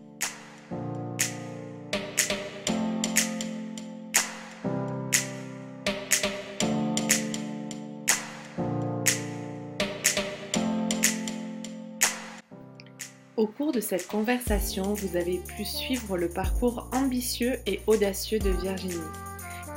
Au 13.37 13.47
cours 13.47 13.71
de 13.71 13.81
cette 13.81 14.07
conversation, 14.07 14.95
vous 14.95 15.15
avez 15.15 15.39
pu 15.57 15.67
suivre 15.67 16.17
le 16.17 16.31
parcours 16.31 16.89
ambitieux 16.95 17.59
et 17.67 17.81
audacieux 17.87 18.39
de 18.39 18.49
Virginie. 18.49 18.95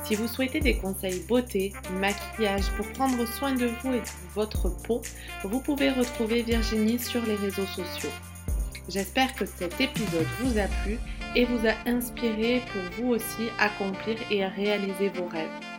Si 0.02 0.14
vous 0.14 0.28
souhaitez 0.28 0.60
des 0.60 0.78
conseils 0.78 1.20
beauté, 1.28 1.74
maquillage 2.00 2.70
pour 2.78 2.90
prendre 2.92 3.26
soin 3.26 3.52
de 3.52 3.66
vous 3.66 3.92
et 3.92 4.00
de 4.00 4.34
votre 4.34 4.70
peau, 4.70 5.02
vous 5.44 5.60
pouvez 5.60 5.90
retrouver 5.90 6.40
Virginie 6.42 6.98
sur 6.98 7.22
les 7.26 7.34
réseaux 7.34 7.66
sociaux. 7.66 8.08
J'espère 8.88 9.34
que 9.34 9.44
cet 9.44 9.78
épisode 9.78 10.26
vous 10.40 10.58
a 10.58 10.66
plu 10.82 10.98
et 11.36 11.44
vous 11.44 11.66
a 11.66 11.74
inspiré 11.86 12.62
pour 12.72 12.82
vous 13.04 13.12
aussi 13.12 13.50
accomplir 13.58 14.16
et 14.30 14.46
réaliser 14.46 15.10
vos 15.10 15.26
rêves. 15.26 15.69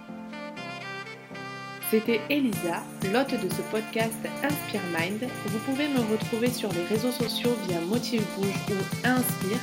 C'était 1.92 2.22
Elisa, 2.30 2.82
l'hôte 3.12 3.34
de 3.34 3.50
ce 3.50 3.62
podcast 3.70 4.16
Inspire 4.44 4.82
Mind. 4.98 5.28
Vous 5.48 5.60
pouvez 5.60 5.90
me 5.90 6.00
retrouver 6.10 6.50
sur 6.50 6.72
les 6.72 6.86
réseaux 6.86 7.12
sociaux 7.12 7.54
via 7.68 7.82
Motive 7.82 8.24
Bouge 8.38 8.56
ou 8.70 8.76
Inspire 9.06 9.60